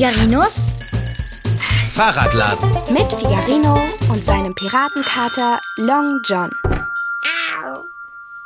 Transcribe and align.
Figarinos 0.00 0.66
Fahrradladen. 1.90 2.70
mit 2.90 3.12
Figarino 3.12 3.78
und 4.10 4.24
seinem 4.24 4.54
Piratenkater 4.54 5.60
Long 5.76 6.22
John. 6.24 6.50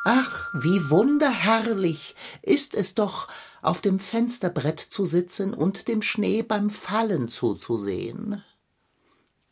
Ach, 0.02 0.50
wie 0.52 0.90
wunderherrlich 0.90 2.16
ist 2.42 2.74
es 2.74 2.96
doch, 2.96 3.28
auf 3.62 3.80
dem 3.80 4.00
Fensterbrett 4.00 4.80
zu 4.80 5.06
sitzen 5.06 5.54
und 5.54 5.86
dem 5.86 6.02
Schnee 6.02 6.42
beim 6.42 6.70
Fallen 6.70 7.28
zuzusehen. 7.28 8.42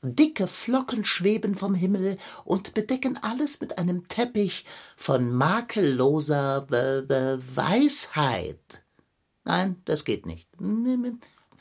Dicke 0.03 0.48
Flocken 0.48 1.04
schweben 1.04 1.54
vom 1.54 1.76
Himmel 1.76 2.18
und 2.44 2.75
bedecken 2.75 3.16
alles 3.22 3.61
mit 3.61 3.79
einem 3.79 4.08
Teppich 4.08 4.64
von 4.96 5.32
makelloser 5.32 6.68
Weisheit. 6.68 8.82
Nein, 9.44 9.80
das 9.84 10.04
geht 10.04 10.26
nicht. 10.26 10.48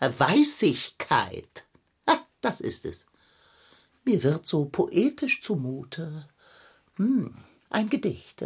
Weißigkeit. 0.09 1.67
Ah, 2.05 2.19
das 2.41 2.61
ist 2.61 2.85
es. 2.85 3.05
Mir 4.03 4.23
wird 4.23 4.47
so 4.47 4.65
poetisch 4.65 5.41
zumute. 5.41 6.27
Hm, 6.95 7.35
ein 7.69 7.89
Gedicht. 7.89 8.43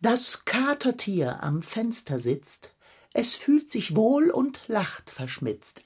Das 0.00 0.44
Katertier 0.44 1.42
am 1.42 1.62
Fenster 1.62 2.20
sitzt, 2.20 2.74
es 3.14 3.34
fühlt 3.34 3.70
sich 3.70 3.96
wohl 3.96 4.30
und 4.30 4.60
lacht 4.68 5.10
verschmitzt. 5.10 5.82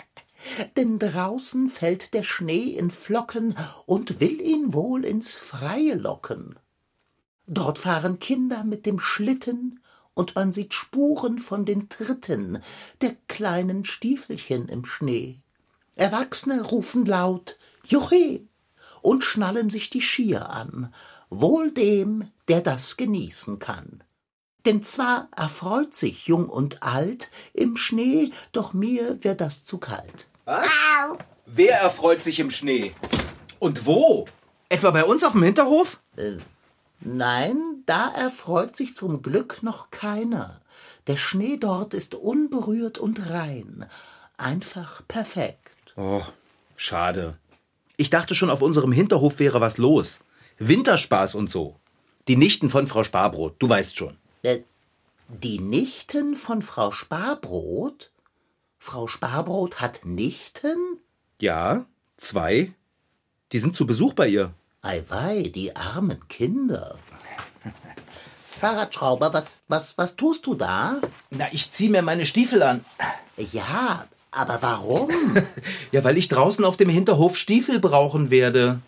Denn 0.76 0.98
draußen 0.98 1.68
fällt 1.68 2.14
der 2.14 2.22
Schnee 2.22 2.70
in 2.70 2.90
Flocken 2.90 3.54
und 3.84 4.20
will 4.20 4.40
ihn 4.40 4.72
wohl 4.72 5.04
ins 5.04 5.36
Freie 5.36 5.94
locken. 5.94 6.58
Dort 7.46 7.78
fahren 7.78 8.18
Kinder 8.18 8.64
mit 8.64 8.86
dem 8.86 8.98
Schlitten 8.98 9.80
und 10.16 10.34
man 10.34 10.52
sieht 10.52 10.74
Spuren 10.74 11.38
von 11.38 11.64
den 11.64 11.88
Tritten 11.88 12.62
der 13.02 13.14
kleinen 13.28 13.84
Stiefelchen 13.84 14.68
im 14.68 14.84
Schnee. 14.84 15.36
Erwachsene 15.94 16.62
rufen 16.62 17.04
laut 17.04 17.58
Juche 17.84 18.40
und 19.02 19.22
schnallen 19.22 19.70
sich 19.70 19.90
die 19.90 20.00
Skier 20.00 20.50
an, 20.50 20.92
wohl 21.30 21.70
dem, 21.70 22.30
der 22.48 22.62
das 22.62 22.96
genießen 22.96 23.58
kann. 23.58 24.02
Denn 24.64 24.82
zwar 24.82 25.28
erfreut 25.36 25.94
sich 25.94 26.26
jung 26.26 26.48
und 26.48 26.82
alt 26.82 27.30
im 27.52 27.76
Schnee, 27.76 28.30
doch 28.52 28.72
mir 28.72 29.22
wär 29.22 29.34
das 29.34 29.64
zu 29.64 29.78
kalt. 29.78 30.26
Was? 30.44 30.66
Wer 31.44 31.78
erfreut 31.78 32.24
sich 32.24 32.40
im 32.40 32.50
Schnee? 32.50 32.92
Und 33.58 33.86
wo? 33.86 34.24
Etwa 34.68 34.90
bei 34.90 35.04
uns 35.04 35.22
auf 35.22 35.32
dem 35.32 35.42
Hinterhof? 35.44 36.00
Nein, 37.00 37.82
da 37.86 38.10
erfreut 38.10 38.76
sich 38.76 38.94
zum 38.94 39.22
Glück 39.22 39.62
noch 39.62 39.90
keiner. 39.90 40.60
Der 41.06 41.16
Schnee 41.16 41.56
dort 41.56 41.94
ist 41.94 42.14
unberührt 42.14 42.98
und 42.98 43.30
rein, 43.30 43.86
einfach 44.36 45.02
perfekt. 45.06 45.70
Oh, 45.96 46.22
schade. 46.76 47.38
Ich 47.96 48.10
dachte 48.10 48.34
schon, 48.34 48.50
auf 48.50 48.60
unserem 48.62 48.92
Hinterhof 48.92 49.38
wäre 49.38 49.60
was 49.60 49.78
los. 49.78 50.20
Winterspaß 50.58 51.34
und 51.34 51.50
so. 51.50 51.76
Die 52.28 52.36
Nichten 52.36 52.70
von 52.70 52.86
Frau 52.86 53.04
Sparbrot, 53.04 53.54
du 53.58 53.68
weißt 53.68 53.96
schon. 53.96 54.16
Äh, 54.42 54.60
Die 55.28 55.58
Nichten 55.60 56.34
von 56.36 56.60
Frau 56.62 56.90
Sparbrot? 56.92 58.10
Frau 58.78 59.06
Sparbrot 59.06 59.80
hat 59.80 60.04
Nichten? 60.04 60.76
Ja, 61.40 61.86
zwei. 62.16 62.72
Die 63.52 63.58
sind 63.58 63.76
zu 63.76 63.86
Besuch 63.86 64.12
bei 64.12 64.28
ihr. 64.28 64.52
Eiwei, 64.86 65.50
die 65.52 65.74
armen 65.74 66.28
Kinder. 66.28 66.96
Fahrradschrauber, 68.44 69.32
was, 69.32 69.56
was, 69.66 69.98
was 69.98 70.14
tust 70.14 70.46
du 70.46 70.54
da? 70.54 71.00
Na, 71.30 71.46
ich 71.52 71.72
zieh 71.72 71.88
mir 71.88 72.02
meine 72.02 72.24
Stiefel 72.24 72.62
an. 72.62 72.84
Ja, 73.52 74.06
aber 74.30 74.58
warum? 74.60 75.10
Ja, 75.92 76.04
weil 76.04 76.16
ich 76.16 76.28
draußen 76.28 76.64
auf 76.64 76.76
dem 76.76 76.88
Hinterhof 76.88 77.36
Stiefel 77.36 77.80
brauchen 77.80 78.30
werde. 78.30 78.80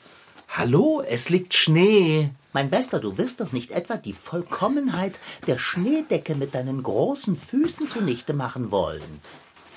Hallo, 0.49 1.03
es 1.05 1.31
liegt 1.31 1.55
Schnee. 1.55 2.31
Mein 2.53 2.71
Bester, 2.71 3.01
du 3.01 3.19
wirst 3.19 3.41
doch 3.41 3.53
nicht 3.53 3.73
etwa 3.73 3.97
die 3.97 4.13
Vollkommenheit 4.13 5.19
der 5.47 5.59
Schneedecke 5.59 6.35
mit 6.35 6.55
deinen 6.55 6.83
großen 6.83 7.37
Füßen 7.37 7.89
zunichte 7.89 8.35
machen 8.35 8.71
wollen. 8.71 9.21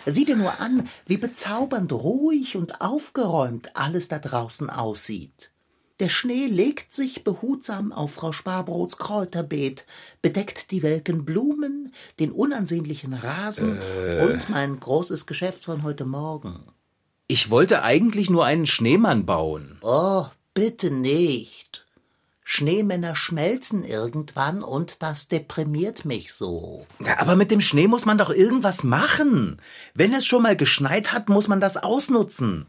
Sieh 0.05 0.25
dir 0.25 0.35
nur 0.35 0.59
an, 0.59 0.87
wie 1.05 1.17
bezaubernd 1.17 1.91
ruhig 1.91 2.57
und 2.57 2.81
aufgeräumt 2.81 3.75
alles 3.75 4.07
da 4.07 4.19
draußen 4.19 4.69
aussieht. 4.69 5.50
Der 6.01 6.09
Schnee 6.09 6.47
legt 6.47 6.91
sich 6.95 7.23
behutsam 7.23 7.91
auf 7.91 8.15
Frau 8.15 8.31
Sparbrots 8.31 8.97
Kräuterbeet, 8.97 9.85
bedeckt 10.23 10.71
die 10.71 10.81
welken 10.81 11.25
Blumen, 11.25 11.93
den 12.19 12.31
unansehnlichen 12.31 13.13
Rasen 13.13 13.77
und 14.23 14.49
mein 14.49 14.79
großes 14.79 15.27
Geschäft 15.27 15.65
von 15.65 15.83
heute 15.83 16.05
Morgen. 16.05 16.63
Ich 17.27 17.51
wollte 17.51 17.83
eigentlich 17.83 18.31
nur 18.31 18.43
einen 18.45 18.65
Schneemann 18.65 19.27
bauen. 19.27 19.77
Oh, 19.83 20.25
bitte 20.55 20.89
nicht. 20.89 21.85
Schneemänner 22.41 23.15
schmelzen 23.15 23.85
irgendwann 23.85 24.63
und 24.63 25.03
das 25.03 25.27
deprimiert 25.27 26.03
mich 26.03 26.33
so. 26.33 26.87
Ja, 27.05 27.19
aber 27.19 27.35
mit 27.35 27.51
dem 27.51 27.61
Schnee 27.61 27.87
muss 27.87 28.05
man 28.05 28.17
doch 28.17 28.31
irgendwas 28.31 28.83
machen. 28.83 29.61
Wenn 29.93 30.15
es 30.15 30.25
schon 30.25 30.41
mal 30.41 30.57
geschneit 30.57 31.13
hat, 31.13 31.29
muss 31.29 31.47
man 31.47 31.61
das 31.61 31.77
ausnutzen. 31.77 32.65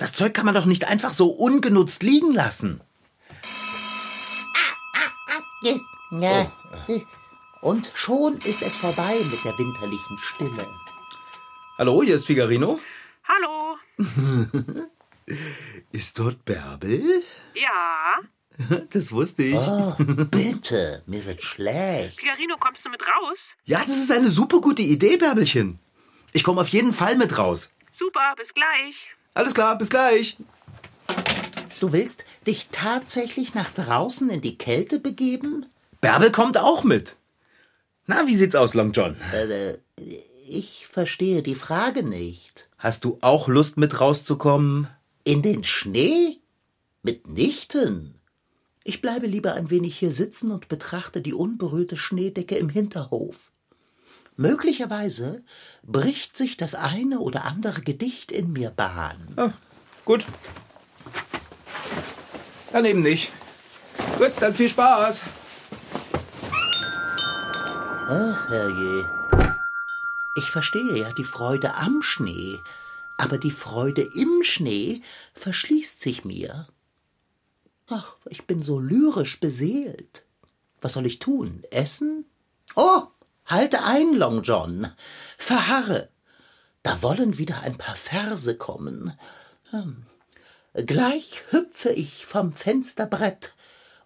Das 0.00 0.14
Zeug 0.14 0.32
kann 0.32 0.46
man 0.46 0.54
doch 0.54 0.64
nicht 0.64 0.88
einfach 0.88 1.12
so 1.12 1.26
ungenutzt 1.28 2.02
liegen 2.02 2.32
lassen. 2.32 2.80
Ja. 6.10 6.50
Und 7.60 7.92
schon 7.94 8.38
ist 8.38 8.62
es 8.62 8.76
vorbei 8.76 9.14
mit 9.30 9.44
der 9.44 9.52
winterlichen 9.58 10.18
Stille. 10.22 10.66
Hallo, 11.76 12.02
hier 12.02 12.14
ist 12.14 12.26
Figarino. 12.26 12.80
Hallo. 13.28 13.76
Ist 15.92 16.18
dort 16.18 16.44
Bärbel? 16.44 17.22
Ja. 17.54 18.20
Das 18.90 19.12
wusste 19.12 19.44
ich. 19.44 19.54
Oh, 19.54 19.94
bitte, 19.98 21.02
mir 21.06 21.24
wird 21.26 21.42
schlecht. 21.42 22.18
Figarino, 22.18 22.56
kommst 22.58 22.84
du 22.84 22.88
mit 22.88 23.02
raus? 23.02 23.38
Ja, 23.64 23.78
das 23.80 23.96
ist 23.96 24.10
eine 24.10 24.30
super 24.30 24.60
gute 24.60 24.82
Idee, 24.82 25.18
Bärbelchen. 25.18 25.78
Ich 26.32 26.42
komme 26.42 26.62
auf 26.62 26.68
jeden 26.68 26.92
Fall 26.92 27.16
mit 27.16 27.38
raus. 27.38 27.72
Super, 27.92 28.34
bis 28.36 28.52
gleich. 28.54 29.10
Alles 29.34 29.54
klar, 29.54 29.78
bis 29.78 29.90
gleich. 29.90 30.36
Du 31.80 31.92
willst 31.92 32.24
dich 32.46 32.68
tatsächlich 32.70 33.54
nach 33.54 33.70
draußen 33.72 34.28
in 34.28 34.42
die 34.42 34.58
Kälte 34.58 35.00
begeben? 35.00 35.66
Bärbel 36.00 36.30
kommt 36.30 36.58
auch 36.58 36.84
mit. 36.84 37.16
Na, 38.06 38.26
wie 38.26 38.34
sieht's 38.34 38.56
aus, 38.56 38.74
Long 38.74 38.92
John? 38.92 39.16
Äh, 39.32 39.78
ich 40.46 40.86
verstehe 40.86 41.42
die 41.42 41.54
Frage 41.54 42.02
nicht. 42.02 42.68
Hast 42.76 43.04
du 43.04 43.18
auch 43.20 43.48
Lust, 43.48 43.76
mit 43.76 44.00
rauszukommen? 44.00 44.88
In 45.24 45.42
den 45.42 45.64
Schnee? 45.64 46.38
Mitnichten. 47.02 48.16
Ich 48.84 49.00
bleibe 49.00 49.26
lieber 49.26 49.54
ein 49.54 49.70
wenig 49.70 49.98
hier 49.98 50.12
sitzen 50.12 50.50
und 50.50 50.68
betrachte 50.68 51.20
die 51.20 51.34
unberührte 51.34 51.96
Schneedecke 51.96 52.56
im 52.56 52.68
Hinterhof. 52.68 53.52
Möglicherweise 54.40 55.44
bricht 55.82 56.34
sich 56.34 56.56
das 56.56 56.74
eine 56.74 57.18
oder 57.18 57.44
andere 57.44 57.82
Gedicht 57.82 58.32
in 58.32 58.54
mir 58.54 58.70
Bahn. 58.70 59.34
Ah, 59.36 59.52
gut. 60.06 60.24
Dann 62.72 62.86
eben 62.86 63.02
nicht. 63.02 63.32
Gut, 64.16 64.32
dann 64.40 64.54
viel 64.54 64.70
Spaß. 64.70 65.24
Ach, 68.08 68.48
herrje. 68.48 69.10
Ich 70.36 70.50
verstehe 70.50 70.96
ja 70.96 71.12
die 71.12 71.24
Freude 71.24 71.74
am 71.74 72.00
Schnee, 72.00 72.60
aber 73.18 73.36
die 73.36 73.50
Freude 73.50 74.08
im 74.14 74.42
Schnee 74.42 75.02
verschließt 75.34 76.00
sich 76.00 76.24
mir. 76.24 76.66
Ach, 77.90 78.16
ich 78.30 78.46
bin 78.46 78.62
so 78.62 78.80
lyrisch 78.80 79.38
beseelt. 79.38 80.24
Was 80.80 80.94
soll 80.94 81.04
ich 81.04 81.18
tun? 81.18 81.62
Essen? 81.70 82.24
Oh, 82.74 83.02
halte 83.50 83.84
ein, 83.84 84.14
Long 84.14 84.42
John. 84.42 84.88
Verharre. 85.36 86.08
Da 86.82 87.02
wollen 87.02 87.36
wieder 87.38 87.60
ein 87.60 87.76
paar 87.76 87.96
Verse 87.96 88.56
kommen. 88.56 89.12
Hm. 89.70 90.06
Gleich 90.74 91.42
hüpfe 91.50 91.90
ich 91.90 92.26
vom 92.26 92.52
Fensterbrett, 92.52 93.54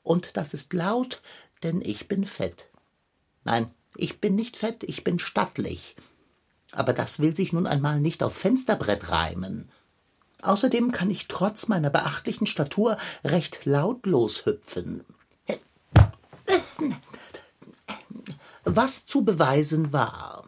und 0.03 0.37
das 0.37 0.55
ist 0.55 0.73
laut, 0.73 1.21
denn 1.63 1.83
ich 1.83 2.09
bin 2.09 2.25
fett. 2.25 2.69
Nein, 3.45 3.71
ich 3.97 4.21
bin 4.21 4.35
nicht 4.35 4.57
fett, 4.57 4.83
ich 4.83 5.05
bin 5.05 5.19
stattlich. 5.19 5.97
Aber 6.73 6.93
das 6.93 7.21
will 7.21 7.37
sich 7.37 7.53
nun 7.53 7.67
einmal 7.67 8.01
nicht 8.01 8.23
auf 8.23 8.35
Fensterbrett 8.35 9.11
reimen. 9.11 9.71
Außerdem 10.43 10.93
kann 10.93 11.11
ich 11.11 11.29
trotz 11.29 11.69
meiner 11.69 11.91
beachtlichen 11.91 12.47
Statur 12.47 12.97
recht 13.25 13.65
lautlos 13.65 14.45
hüpfen. 14.45 15.05
Was 18.65 19.07
zu 19.07 19.25
beweisen 19.25 19.93
war. 19.93 20.45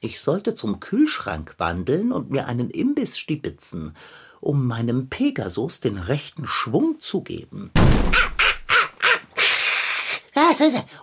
Ich 0.00 0.20
sollte 0.20 0.54
zum 0.54 0.80
Kühlschrank 0.80 1.54
wandeln 1.58 2.12
und 2.12 2.30
mir 2.30 2.46
einen 2.46 2.68
Imbiss 2.70 3.18
stibitzen, 3.18 3.94
um 4.40 4.66
meinem 4.66 5.08
Pegasus 5.08 5.80
den 5.80 5.96
rechten 5.96 6.46
Schwung 6.46 7.00
zu 7.00 7.22
geben. 7.22 7.70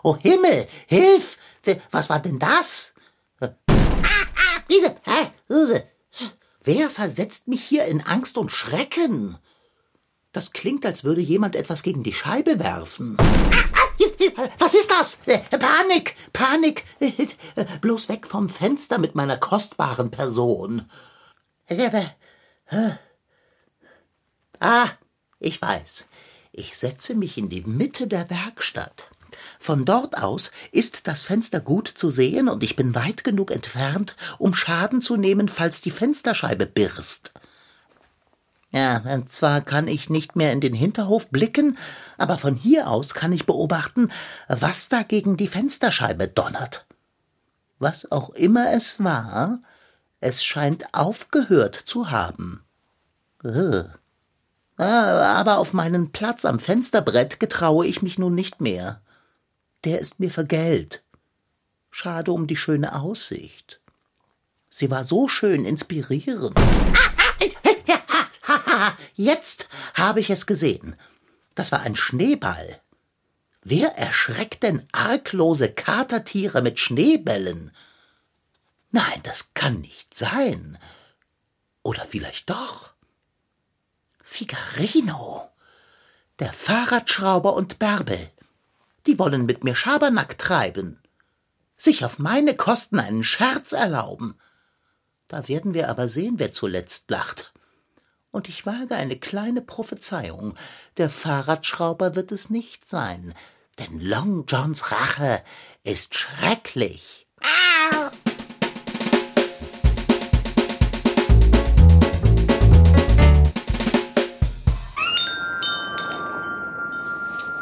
Oh 0.03 0.15
Himmel, 0.17 0.67
hilf! 0.85 1.37
Was 1.89 2.09
war 2.09 2.19
denn 2.19 2.37
das? 2.37 2.93
Diese? 4.69 4.95
Wer 6.63 6.89
versetzt 6.89 7.47
mich 7.47 7.63
hier 7.63 7.85
in 7.85 8.01
Angst 8.01 8.37
und 8.37 8.51
Schrecken? 8.51 9.37
Das 10.31 10.51
klingt, 10.51 10.85
als 10.85 11.03
würde 11.03 11.21
jemand 11.21 11.55
etwas 11.55 11.83
gegen 11.83 12.03
die 12.03 12.13
Scheibe 12.13 12.59
werfen. 12.59 13.17
Was 14.59 14.73
ist 14.73 14.91
das? 14.91 15.17
Panik, 15.59 16.15
Panik. 16.33 16.85
Bloß 17.81 18.09
weg 18.09 18.27
vom 18.27 18.49
Fenster 18.49 18.97
mit 18.97 19.15
meiner 19.15 19.37
kostbaren 19.37 20.11
Person. 20.11 20.89
Ah, 24.59 24.89
ich 25.39 25.61
weiß. 25.61 26.07
Ich 26.51 26.77
setze 26.77 27.15
mich 27.15 27.37
in 27.37 27.49
die 27.49 27.61
Mitte 27.61 28.07
der 28.07 28.29
Werkstatt. 28.29 29.09
Von 29.59 29.85
dort 29.85 30.21
aus 30.21 30.51
ist 30.71 31.07
das 31.07 31.23
Fenster 31.23 31.59
gut 31.59 31.87
zu 31.87 32.09
sehen 32.09 32.47
und 32.47 32.63
ich 32.63 32.75
bin 32.75 32.95
weit 32.95 33.23
genug 33.23 33.51
entfernt, 33.51 34.15
um 34.37 34.53
Schaden 34.53 35.01
zu 35.01 35.17
nehmen, 35.17 35.49
falls 35.49 35.81
die 35.81 35.91
Fensterscheibe 35.91 36.65
birst. 36.65 37.33
Ja, 38.73 39.03
zwar 39.27 39.61
kann 39.61 39.87
ich 39.87 40.09
nicht 40.09 40.35
mehr 40.35 40.51
in 40.51 40.59
den 40.59 40.73
Hinterhof 40.73 41.29
blicken, 41.29 41.77
aber 42.17 42.39
von 42.39 42.55
hier 42.55 42.89
aus 42.89 43.13
kann 43.13 43.31
ich 43.31 43.45
beobachten, 43.45 44.09
was 44.47 44.89
da 44.89 45.03
gegen 45.03 45.37
die 45.37 45.47
Fensterscheibe 45.47 46.27
donnert. 46.27 46.87
Was 47.77 48.11
auch 48.11 48.31
immer 48.31 48.73
es 48.73 49.03
war, 49.03 49.59
es 50.21 50.43
scheint 50.43 50.91
aufgehört 50.91 51.75
zu 51.75 52.09
haben. 52.09 52.63
Ah, 54.77 55.39
aber 55.39 55.59
auf 55.59 55.73
meinen 55.73 56.11
Platz 56.11 56.43
am 56.43 56.57
Fensterbrett 56.57 57.39
getraue 57.39 57.85
ich 57.85 58.01
mich 58.01 58.17
nun 58.17 58.33
nicht 58.33 58.59
mehr. 58.59 59.01
Der 59.83 59.99
ist 59.99 60.19
mir 60.19 60.31
vergällt. 60.31 61.03
Schade 61.91 62.31
um 62.31 62.47
die 62.47 62.57
schöne 62.57 62.95
Aussicht. 62.95 63.81
Sie 64.71 64.89
war 64.89 65.03
so 65.03 65.27
schön 65.27 65.63
inspirierend. 65.63 66.59
Jetzt 69.15 69.69
habe 69.93 70.19
ich 70.19 70.29
es 70.29 70.45
gesehen. 70.45 70.95
Das 71.55 71.71
war 71.71 71.81
ein 71.81 71.95
Schneeball. 71.95 72.81
Wer 73.61 73.97
erschreckt 73.97 74.63
denn 74.63 74.87
arglose 74.91 75.71
Katertiere 75.71 76.61
mit 76.61 76.79
Schneebällen? 76.79 77.71
Nein, 78.91 79.21
das 79.23 79.53
kann 79.53 79.81
nicht 79.81 80.13
sein. 80.13 80.77
Oder 81.81 82.05
vielleicht 82.05 82.49
doch. 82.49 82.93
Figarino, 84.23 85.49
der 86.39 86.51
Fahrradschrauber 86.51 87.53
und 87.53 87.79
Bärbel, 87.79 88.31
die 89.05 89.19
wollen 89.19 89.45
mit 89.45 89.63
mir 89.63 89.75
Schabernack 89.75 90.37
treiben, 90.37 91.01
sich 91.77 92.03
auf 92.03 92.19
meine 92.19 92.55
Kosten 92.55 92.99
einen 92.99 93.23
Scherz 93.23 93.73
erlauben. 93.73 94.39
Da 95.27 95.47
werden 95.47 95.73
wir 95.73 95.89
aber 95.89 96.07
sehen, 96.07 96.35
wer 96.37 96.51
zuletzt 96.51 97.09
lacht. 97.09 97.53
Und 98.33 98.49
ich 98.49 98.65
wage 98.65 98.95
eine 98.95 99.15
kleine 99.15 99.61
Prophezeiung. 99.61 100.55
Der 100.97 101.07
Fahrradschrauber 101.07 102.15
wird 102.15 102.31
es 102.31 102.49
nicht 102.49 102.89
sein, 102.89 103.35
denn 103.77 103.99
Long 103.99 104.45
Johns 104.47 104.91
Rache 104.91 105.43
ist 105.83 106.15
schrecklich. 106.15 107.27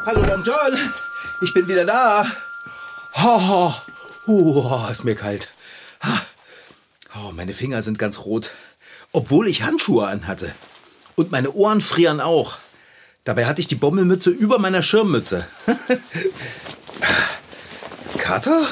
Hallo 0.06 0.22
Long 0.22 0.42
John, 0.42 0.90
ich 1.42 1.52
bin 1.52 1.68
wieder 1.68 1.84
da. 1.84 2.26
Oh, 3.22 3.74
oh, 4.26 4.88
ist 4.90 5.04
mir 5.04 5.16
kalt. 5.16 5.48
Oh, 7.14 7.30
meine 7.32 7.52
Finger 7.52 7.82
sind 7.82 7.98
ganz 7.98 8.20
rot, 8.20 8.52
obwohl 9.12 9.48
ich 9.48 9.62
Handschuhe 9.62 10.06
anhatte. 10.06 10.54
Und 11.14 11.30
meine 11.30 11.52
Ohren 11.52 11.80
frieren 11.80 12.20
auch. 12.20 12.58
Dabei 13.24 13.46
hatte 13.46 13.60
ich 13.60 13.66
die 13.66 13.76
Bommelmütze 13.76 14.30
über 14.30 14.58
meiner 14.58 14.82
Schirmmütze. 14.82 15.46
Kater? 18.18 18.66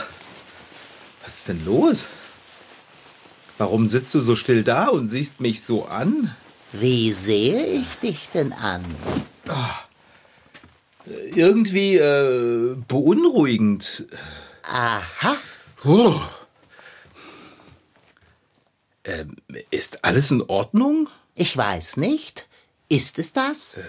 Was 1.22 1.38
ist 1.38 1.48
denn 1.48 1.64
los? 1.64 2.04
Warum 3.58 3.86
sitzt 3.86 4.14
du 4.14 4.20
so 4.20 4.34
still 4.34 4.64
da 4.64 4.88
und 4.88 5.08
siehst 5.08 5.40
mich 5.40 5.62
so 5.62 5.84
an? 5.84 6.34
Wie 6.72 7.12
sehe 7.12 7.66
ich 7.66 7.94
dich 7.96 8.30
denn 8.30 8.52
an? 8.52 8.84
Irgendwie 11.34 11.96
äh, 11.96 12.76
beunruhigend. 12.88 14.06
Aha. 14.62 15.36
Oh. 15.84 16.20
Ähm, 19.04 19.36
ist 19.70 20.04
alles 20.04 20.30
in 20.30 20.42
Ordnung? 20.42 21.08
Ich 21.34 21.56
weiß 21.56 21.96
nicht. 21.96 22.48
Ist 22.88 23.18
es 23.18 23.32
das? 23.32 23.74
Äh, 23.74 23.82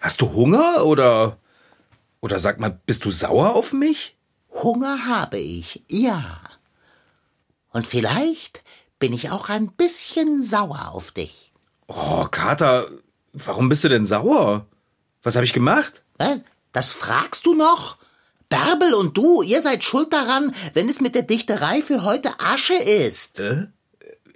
hast 0.00 0.20
du 0.20 0.32
Hunger 0.32 0.84
oder 0.84 1.38
oder 2.20 2.38
sag 2.38 2.60
mal, 2.60 2.78
bist 2.86 3.04
du 3.04 3.10
sauer 3.10 3.54
auf 3.54 3.72
mich? 3.72 4.16
Hunger 4.52 5.06
habe 5.06 5.38
ich, 5.38 5.82
ja. 5.88 6.40
Und 7.72 7.86
vielleicht 7.86 8.62
bin 8.98 9.12
ich 9.12 9.30
auch 9.30 9.48
ein 9.48 9.68
bisschen 9.72 10.42
sauer 10.42 10.90
auf 10.92 11.12
dich. 11.12 11.52
Oh, 11.86 12.26
Kater, 12.30 12.88
warum 13.32 13.68
bist 13.68 13.84
du 13.84 13.88
denn 13.88 14.06
sauer? 14.06 14.66
Was 15.22 15.36
habe 15.36 15.44
ich 15.46 15.52
gemacht? 15.52 16.02
Das 16.72 16.92
fragst 16.92 17.46
du 17.46 17.54
noch? 17.54 17.96
Bärbel 18.48 18.94
und 18.94 19.16
du, 19.16 19.42
ihr 19.42 19.62
seid 19.62 19.84
schuld 19.84 20.12
daran, 20.12 20.54
wenn 20.74 20.88
es 20.88 21.00
mit 21.00 21.14
der 21.14 21.22
Dichterei 21.22 21.82
für 21.82 22.02
heute 22.02 22.38
Asche 22.40 22.74
ist. 22.74 23.38
Äh? 23.38 23.66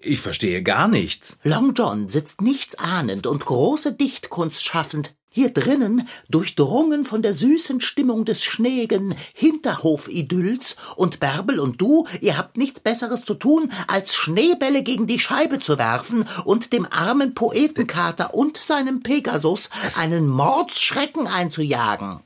Ich 0.04 0.20
verstehe 0.20 0.62
gar 0.62 0.86
nichts. 0.86 1.38
Long 1.42 1.72
John 1.74 2.08
sitzt 2.10 2.42
nichtsahnend 2.42 3.26
und 3.26 3.46
große 3.46 3.94
Dichtkunst 3.94 4.62
schaffend 4.62 5.14
hier 5.30 5.48
drinnen, 5.48 6.08
durchdrungen 6.28 7.04
von 7.04 7.20
der 7.20 7.34
süßen 7.34 7.80
Stimmung 7.80 8.24
des 8.24 8.44
schneeigen 8.44 9.16
Hinterhofidylls, 9.32 10.76
und 10.94 11.18
Bärbel 11.18 11.58
und 11.58 11.80
du, 11.80 12.06
ihr 12.20 12.38
habt 12.38 12.56
nichts 12.56 12.78
Besseres 12.78 13.24
zu 13.24 13.34
tun, 13.34 13.72
als 13.88 14.14
Schneebälle 14.14 14.84
gegen 14.84 15.08
die 15.08 15.18
Scheibe 15.18 15.58
zu 15.58 15.76
werfen 15.76 16.28
und 16.44 16.72
dem 16.72 16.86
armen 16.88 17.34
Poetenkater 17.34 18.32
und 18.32 18.58
seinem 18.58 19.02
Pegasus 19.02 19.70
einen 19.98 20.28
Mordsschrecken 20.28 21.26
einzujagen. 21.26 22.20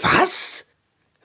Was? 0.00 0.64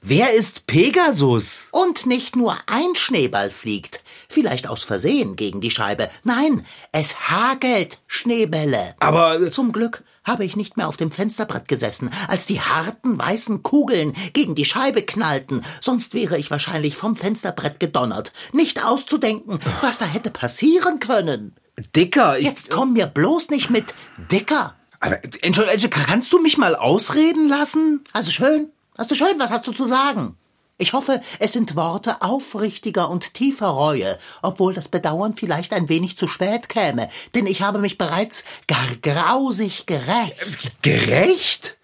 Wer 0.01 0.33
ist 0.33 0.65
Pegasus? 0.65 1.69
Und 1.71 2.07
nicht 2.07 2.35
nur 2.35 2.57
ein 2.65 2.95
Schneeball 2.95 3.51
fliegt, 3.51 4.03
vielleicht 4.31 4.67
aus 4.67 4.83
Versehen 4.83 5.35
gegen 5.35 5.61
die 5.61 5.71
Scheibe. 5.71 6.09
Nein, 6.23 6.65
es 6.91 7.29
hagelt 7.29 7.99
Schneebälle. 8.07 8.95
Aber 8.99 9.51
zum 9.51 9.71
Glück 9.71 10.03
habe 10.23 10.45
ich 10.45 10.55
nicht 10.55 10.77
mehr 10.77 10.87
auf 10.87 10.97
dem 10.97 11.11
Fensterbrett 11.11 11.67
gesessen, 11.67 12.11
als 12.27 12.45
die 12.45 12.61
harten 12.61 13.17
weißen 13.17 13.63
Kugeln 13.63 14.13
gegen 14.33 14.55
die 14.55 14.65
Scheibe 14.65 15.03
knallten, 15.03 15.63
sonst 15.81 16.13
wäre 16.13 16.37
ich 16.37 16.51
wahrscheinlich 16.51 16.95
vom 16.95 17.15
Fensterbrett 17.15 17.79
gedonnert. 17.79 18.33
Nicht 18.53 18.85
auszudenken, 18.85 19.59
was 19.81 19.97
da 19.97 20.05
hätte 20.05 20.29
passieren 20.29 20.99
können. 20.99 21.55
Dicker, 21.95 22.37
ich 22.37 22.45
Jetzt 22.45 22.69
komm 22.69 22.93
mir 22.93 23.07
bloß 23.07 23.49
nicht 23.49 23.69
mit 23.69 23.95
Dicker. 24.31 24.75
Aber 24.99 25.17
Entschuldigung, 25.41 25.89
kannst 25.89 26.31
du 26.31 26.39
mich 26.39 26.57
mal 26.57 26.75
ausreden 26.75 27.47
lassen? 27.47 28.03
Also 28.13 28.31
schön. 28.31 28.71
Hast 28.97 29.09
du 29.09 29.15
schön, 29.15 29.39
was 29.39 29.49
hast 29.49 29.65
du 29.65 29.71
zu 29.71 29.87
sagen? 29.87 30.37
Ich 30.81 30.93
hoffe, 30.93 31.21
es 31.37 31.53
sind 31.53 31.75
Worte 31.75 32.23
aufrichtiger 32.23 33.11
und 33.11 33.35
tiefer 33.35 33.67
Reue, 33.67 34.17
obwohl 34.41 34.73
das 34.73 34.87
Bedauern 34.87 35.35
vielleicht 35.35 35.73
ein 35.73 35.89
wenig 35.89 36.17
zu 36.17 36.27
spät 36.27 36.69
käme, 36.69 37.07
denn 37.35 37.45
ich 37.45 37.61
habe 37.61 37.77
mich 37.77 37.99
bereits 37.99 38.43
gar 38.65 38.87
grausig 39.03 39.85
gerecht. 39.85 40.81
Gerecht? 40.81 41.77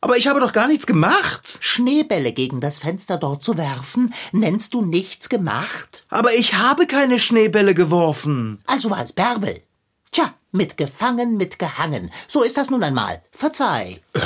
Aber 0.00 0.16
ich 0.16 0.28
habe 0.28 0.40
doch 0.40 0.54
gar 0.54 0.66
nichts 0.66 0.86
gemacht. 0.86 1.58
Schneebälle 1.60 2.32
gegen 2.32 2.62
das 2.62 2.78
Fenster 2.78 3.18
dort 3.18 3.44
zu 3.44 3.58
werfen, 3.58 4.14
nennst 4.32 4.72
du 4.72 4.80
nichts 4.80 5.28
gemacht? 5.28 6.06
Aber 6.08 6.32
ich 6.32 6.54
habe 6.54 6.86
keine 6.86 7.18
Schneebälle 7.18 7.74
geworfen. 7.74 8.62
Also 8.66 8.88
war 8.88 9.04
es 9.04 9.12
Bärbel. 9.12 9.62
Tja, 10.10 10.32
mitgefangen, 10.52 11.36
mitgehangen. 11.36 12.10
So 12.28 12.42
ist 12.42 12.56
das 12.56 12.70
nun 12.70 12.82
einmal. 12.82 13.22
Verzeih. 13.30 14.00
Äh, 14.14 14.20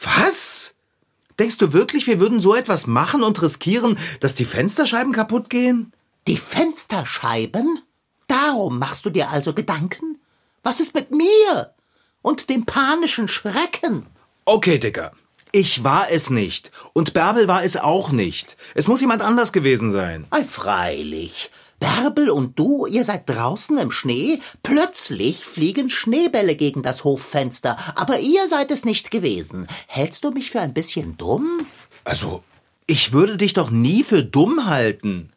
was? 0.00 0.75
Denkst 1.38 1.58
du 1.58 1.72
wirklich, 1.72 2.06
wir 2.06 2.18
würden 2.18 2.40
so 2.40 2.54
etwas 2.54 2.86
machen 2.86 3.22
und 3.22 3.40
riskieren, 3.42 3.98
dass 4.20 4.34
die 4.34 4.44
Fensterscheiben 4.44 5.12
kaputt 5.12 5.50
gehen? 5.50 5.92
Die 6.26 6.38
Fensterscheiben? 6.38 7.80
Darum 8.26 8.78
machst 8.78 9.04
du 9.04 9.10
dir 9.10 9.30
also 9.30 9.52
Gedanken? 9.52 10.18
Was 10.62 10.80
ist 10.80 10.94
mit 10.94 11.10
mir? 11.10 11.74
Und 12.22 12.48
dem 12.50 12.64
panischen 12.66 13.28
Schrecken? 13.28 14.06
Okay, 14.44 14.78
Dicker. 14.78 15.12
Ich 15.52 15.84
war 15.84 16.10
es 16.10 16.30
nicht. 16.30 16.72
Und 16.92 17.14
Bärbel 17.14 17.48
war 17.48 17.62
es 17.62 17.76
auch 17.76 18.10
nicht. 18.10 18.56
Es 18.74 18.88
muss 18.88 19.00
jemand 19.00 19.22
anders 19.22 19.52
gewesen 19.52 19.92
sein. 19.92 20.26
Ei, 20.30 20.42
freilich. 20.42 21.50
Bärbel 21.78 22.30
und 22.30 22.58
du, 22.58 22.86
ihr 22.86 23.04
seid 23.04 23.28
draußen 23.28 23.76
im 23.78 23.90
Schnee, 23.90 24.40
plötzlich 24.62 25.44
fliegen 25.44 25.90
Schneebälle 25.90 26.56
gegen 26.56 26.82
das 26.82 27.04
Hoffenster, 27.04 27.76
aber 27.94 28.20
ihr 28.20 28.48
seid 28.48 28.70
es 28.70 28.84
nicht 28.84 29.10
gewesen. 29.10 29.66
Hältst 29.86 30.24
du 30.24 30.30
mich 30.30 30.50
für 30.50 30.60
ein 30.60 30.74
bisschen 30.74 31.16
dumm? 31.16 31.66
Also, 32.04 32.42
ich 32.86 33.12
würde 33.12 33.36
dich 33.36 33.52
doch 33.52 33.70
nie 33.70 34.04
für 34.04 34.22
dumm 34.22 34.66
halten. 34.66 35.32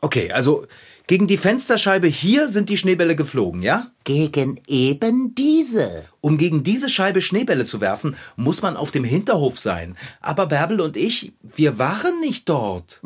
Okay, 0.00 0.32
also 0.32 0.66
Gegen 1.10 1.26
die 1.26 1.38
Fensterscheibe 1.38 2.06
hier 2.06 2.48
sind 2.48 2.68
die 2.68 2.76
Schneebälle 2.76 3.16
geflogen, 3.16 3.62
ja? 3.62 3.90
Gegen 4.04 4.60
eben 4.68 5.34
diese. 5.34 6.04
Um 6.20 6.38
gegen 6.38 6.62
diese 6.62 6.88
Scheibe 6.88 7.20
Schneebälle 7.20 7.64
zu 7.64 7.80
werfen, 7.80 8.14
muss 8.36 8.62
man 8.62 8.76
auf 8.76 8.92
dem 8.92 9.02
Hinterhof 9.02 9.58
sein. 9.58 9.96
Aber 10.20 10.46
Bärbel 10.46 10.80
und 10.80 10.96
ich, 10.96 11.32
wir 11.42 11.80
waren 11.80 12.20
nicht 12.20 12.48
dort. 12.48 13.00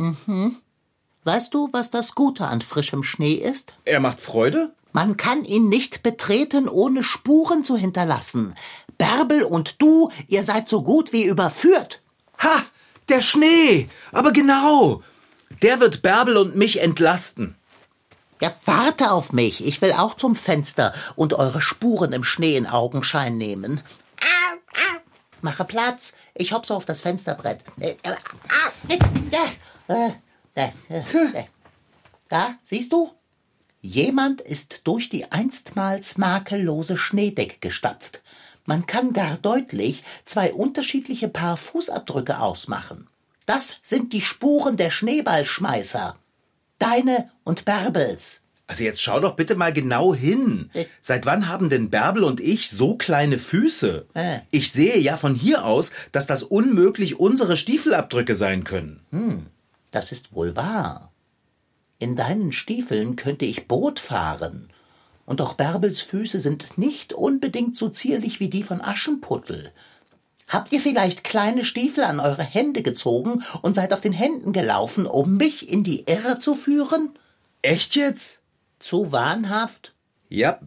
Weißt 1.24 1.54
du, 1.54 1.70
was 1.72 1.90
das 1.90 2.14
Gute 2.14 2.46
an 2.46 2.60
frischem 2.60 3.02
Schnee 3.02 3.34
ist? 3.34 3.76
Er 3.84 4.00
macht 4.00 4.20
Freude? 4.20 4.74
Man 4.92 5.16
kann 5.16 5.44
ihn 5.44 5.68
nicht 5.68 6.02
betreten, 6.02 6.68
ohne 6.68 7.02
Spuren 7.02 7.64
zu 7.64 7.76
hinterlassen. 7.76 8.54
Bärbel 8.98 9.42
und 9.42 9.82
du, 9.82 10.10
ihr 10.28 10.42
seid 10.44 10.68
so 10.68 10.82
gut 10.82 11.12
wie 11.12 11.24
überführt. 11.24 12.00
Ha, 12.38 12.62
der 13.08 13.20
Schnee. 13.20 13.88
Aber 14.12 14.32
genau. 14.32 15.02
Der 15.62 15.80
wird 15.80 16.02
Bärbel 16.02 16.36
und 16.36 16.56
mich 16.56 16.80
entlasten. 16.80 17.56
Ja, 18.40 18.52
warte 18.66 19.10
auf 19.10 19.32
mich. 19.32 19.66
Ich 19.66 19.80
will 19.80 19.92
auch 19.92 20.14
zum 20.14 20.36
Fenster 20.36 20.92
und 21.16 21.32
eure 21.34 21.60
Spuren 21.60 22.12
im 22.12 22.24
Schnee 22.24 22.56
in 22.56 22.66
Augenschein 22.66 23.38
nehmen. 23.38 23.80
Mache 25.40 25.64
Platz. 25.64 26.14
Ich 26.34 26.52
hopse 26.52 26.74
auf 26.74 26.84
das 26.86 27.02
Fensterbrett. 27.02 27.60
Äh, 27.78 27.96
äh, 28.02 28.98
äh, 29.88 30.10
äh, 30.54 30.68
äh. 30.88 31.44
Da, 32.28 32.54
siehst 32.62 32.92
du? 32.92 33.10
Jemand 33.80 34.40
ist 34.40 34.80
durch 34.84 35.10
die 35.10 35.30
einstmals 35.30 36.16
makellose 36.16 36.96
Schneedecke 36.96 37.58
gestapft. 37.60 38.22
Man 38.64 38.86
kann 38.86 39.12
gar 39.12 39.36
deutlich 39.36 40.02
zwei 40.24 40.52
unterschiedliche 40.52 41.28
Paar 41.28 41.58
Fußabdrücke 41.58 42.40
ausmachen. 42.40 43.08
Das 43.44 43.76
sind 43.82 44.14
die 44.14 44.22
Spuren 44.22 44.78
der 44.78 44.90
Schneeballschmeißer. 44.90 46.16
Deine 46.78 47.30
und 47.44 47.66
Bärbels. 47.66 48.40
Also 48.66 48.84
jetzt 48.84 49.02
schau 49.02 49.20
doch 49.20 49.36
bitte 49.36 49.54
mal 49.54 49.74
genau 49.74 50.14
hin. 50.14 50.70
Äh. 50.72 50.86
Seit 51.02 51.26
wann 51.26 51.48
haben 51.48 51.68
denn 51.68 51.90
Bärbel 51.90 52.24
und 52.24 52.40
ich 52.40 52.70
so 52.70 52.96
kleine 52.96 53.38
Füße? 53.38 54.06
Äh. 54.14 54.38
Ich 54.50 54.72
sehe 54.72 54.98
ja 54.98 55.18
von 55.18 55.34
hier 55.34 55.66
aus, 55.66 55.92
dass 56.12 56.26
das 56.26 56.42
unmöglich 56.42 57.20
unsere 57.20 57.58
Stiefelabdrücke 57.58 58.34
sein 58.34 58.64
können. 58.64 59.00
Das 59.94 60.10
ist 60.10 60.34
wohl 60.34 60.56
wahr. 60.56 61.12
In 62.00 62.16
deinen 62.16 62.50
Stiefeln 62.50 63.14
könnte 63.14 63.44
ich 63.44 63.68
Boot 63.68 64.00
fahren. 64.00 64.72
Und 65.24 65.40
auch 65.40 65.54
Bärbels 65.54 66.00
Füße 66.00 66.40
sind 66.40 66.76
nicht 66.76 67.12
unbedingt 67.12 67.76
so 67.76 67.88
zierlich 67.88 68.40
wie 68.40 68.48
die 68.48 68.64
von 68.64 68.80
Aschenputtel. 68.80 69.70
Habt 70.48 70.72
ihr 70.72 70.80
vielleicht 70.80 71.22
kleine 71.22 71.64
Stiefel 71.64 72.02
an 72.02 72.18
eure 72.18 72.42
Hände 72.42 72.82
gezogen 72.82 73.44
und 73.62 73.76
seid 73.76 73.92
auf 73.92 74.00
den 74.00 74.12
Händen 74.12 74.52
gelaufen, 74.52 75.06
um 75.06 75.36
mich 75.36 75.68
in 75.68 75.84
die 75.84 76.00
Irre 76.08 76.40
zu 76.40 76.56
führen? 76.56 77.10
Echt 77.62 77.94
jetzt? 77.94 78.40
Zu 78.80 79.12
wahnhaft? 79.12 79.94
Ja. 80.28 80.58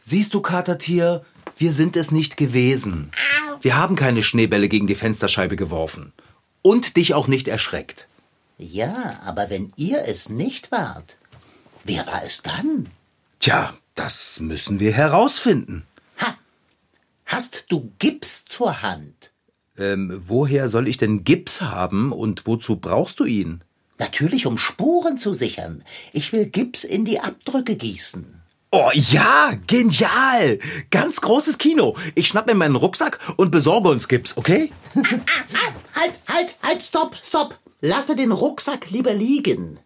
Siehst 0.00 0.34
du, 0.34 0.40
Katertier, 0.40 1.24
wir 1.56 1.70
sind 1.70 1.94
es 1.94 2.10
nicht 2.10 2.36
gewesen. 2.36 3.12
Wir 3.60 3.76
haben 3.76 3.94
keine 3.94 4.24
Schneebälle 4.24 4.68
gegen 4.68 4.88
die 4.88 4.96
Fensterscheibe 4.96 5.54
geworfen. 5.54 6.12
Und 6.62 6.96
dich 6.96 7.14
auch 7.14 7.28
nicht 7.28 7.48
erschreckt. 7.48 8.08
Ja, 8.58 9.20
aber 9.24 9.50
wenn 9.50 9.72
ihr 9.76 10.04
es 10.04 10.28
nicht 10.28 10.72
wart, 10.72 11.16
wer 11.84 12.06
war 12.06 12.24
es 12.24 12.42
dann? 12.42 12.88
Tja, 13.38 13.74
das 13.94 14.40
müssen 14.40 14.80
wir 14.80 14.92
herausfinden. 14.92 15.84
Ha! 16.18 16.36
Hast 17.24 17.66
du 17.68 17.92
Gips 17.98 18.44
zur 18.46 18.82
Hand? 18.82 19.30
Ähm, 19.76 20.20
woher 20.24 20.68
soll 20.68 20.88
ich 20.88 20.96
denn 20.96 21.22
Gips 21.22 21.62
haben 21.62 22.10
und 22.12 22.46
wozu 22.46 22.76
brauchst 22.76 23.20
du 23.20 23.24
ihn? 23.24 23.62
Natürlich, 23.98 24.46
um 24.46 24.58
Spuren 24.58 25.18
zu 25.18 25.32
sichern. 25.32 25.84
Ich 26.12 26.32
will 26.32 26.46
Gips 26.46 26.84
in 26.84 27.04
die 27.04 27.20
Abdrücke 27.20 27.76
gießen. 27.76 28.40
Oh 28.70 28.90
ja, 28.92 29.52
genial! 29.66 30.58
Ganz 30.90 31.20
großes 31.20 31.56
Kino. 31.58 31.96
Ich 32.14 32.28
schnapp 32.28 32.46
mir 32.46 32.54
meinen 32.54 32.76
Rucksack 32.76 33.18
und 33.36 33.50
besorge 33.50 33.88
uns 33.88 34.08
Gips, 34.08 34.36
okay? 34.36 34.70
Halt, 34.94 36.14
halt, 36.28 36.56
halt, 36.62 36.82
stopp, 36.82 37.16
stopp! 37.22 37.58
Lasse 37.80 38.14
den 38.14 38.32
Rucksack 38.32 38.90
lieber 38.90 39.14
liegen. 39.14 39.80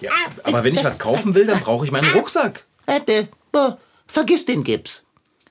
Ja, 0.00 0.12
aber 0.44 0.64
wenn 0.64 0.74
ich 0.74 0.84
was 0.84 0.98
kaufen 0.98 1.34
will, 1.34 1.46
dann 1.46 1.60
brauche 1.60 1.84
ich 1.84 1.90
meinen 1.90 2.12
Rucksack. 2.12 2.64
Vergiss 4.06 4.46
den 4.46 4.64
Gips. 4.64 5.04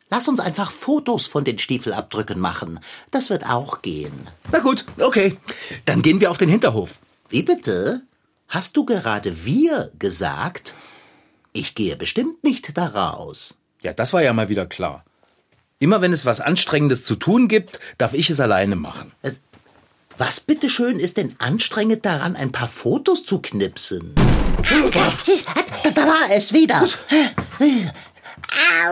Lass 0.09 0.27
uns 0.27 0.39
einfach 0.39 0.71
Fotos 0.71 1.27
von 1.27 1.43
den 1.43 1.59
Stiefelabdrücken 1.59 2.39
machen. 2.39 2.79
Das 3.11 3.29
wird 3.29 3.45
auch 3.49 3.81
gehen. 3.81 4.29
Na 4.51 4.59
gut, 4.59 4.85
okay. 4.99 5.37
Dann 5.85 6.01
gehen 6.01 6.21
wir 6.21 6.31
auf 6.31 6.37
den 6.37 6.49
Hinterhof. 6.49 6.99
Wie 7.29 7.41
bitte? 7.41 8.03
Hast 8.47 8.77
du 8.77 8.85
gerade 8.85 9.45
wir 9.45 9.91
gesagt? 9.99 10.73
Ich 11.53 11.75
gehe 11.75 11.95
bestimmt 11.95 12.43
nicht 12.43 12.77
daraus. 12.77 13.55
Ja, 13.81 13.93
das 13.93 14.11
war 14.13 14.23
ja 14.23 14.33
mal 14.33 14.49
wieder 14.49 14.65
klar. 14.65 15.05
Immer 15.79 16.01
wenn 16.01 16.13
es 16.13 16.25
was 16.25 16.41
Anstrengendes 16.41 17.03
zu 17.03 17.15
tun 17.15 17.47
gibt, 17.47 17.79
darf 17.97 18.13
ich 18.13 18.29
es 18.29 18.39
alleine 18.39 18.75
machen. 18.75 19.11
Es, 19.21 19.41
was 20.17 20.39
bitteschön 20.39 20.99
ist 20.99 21.17
denn 21.17 21.35
anstrengend 21.39 22.05
daran, 22.05 22.35
ein 22.35 22.51
paar 22.51 22.67
Fotos 22.67 23.23
zu 23.23 23.39
knipsen? 23.39 24.15
Da, 24.15 25.91
da 25.91 26.07
war 26.07 26.31
es 26.31 26.53
wieder. 26.53 26.87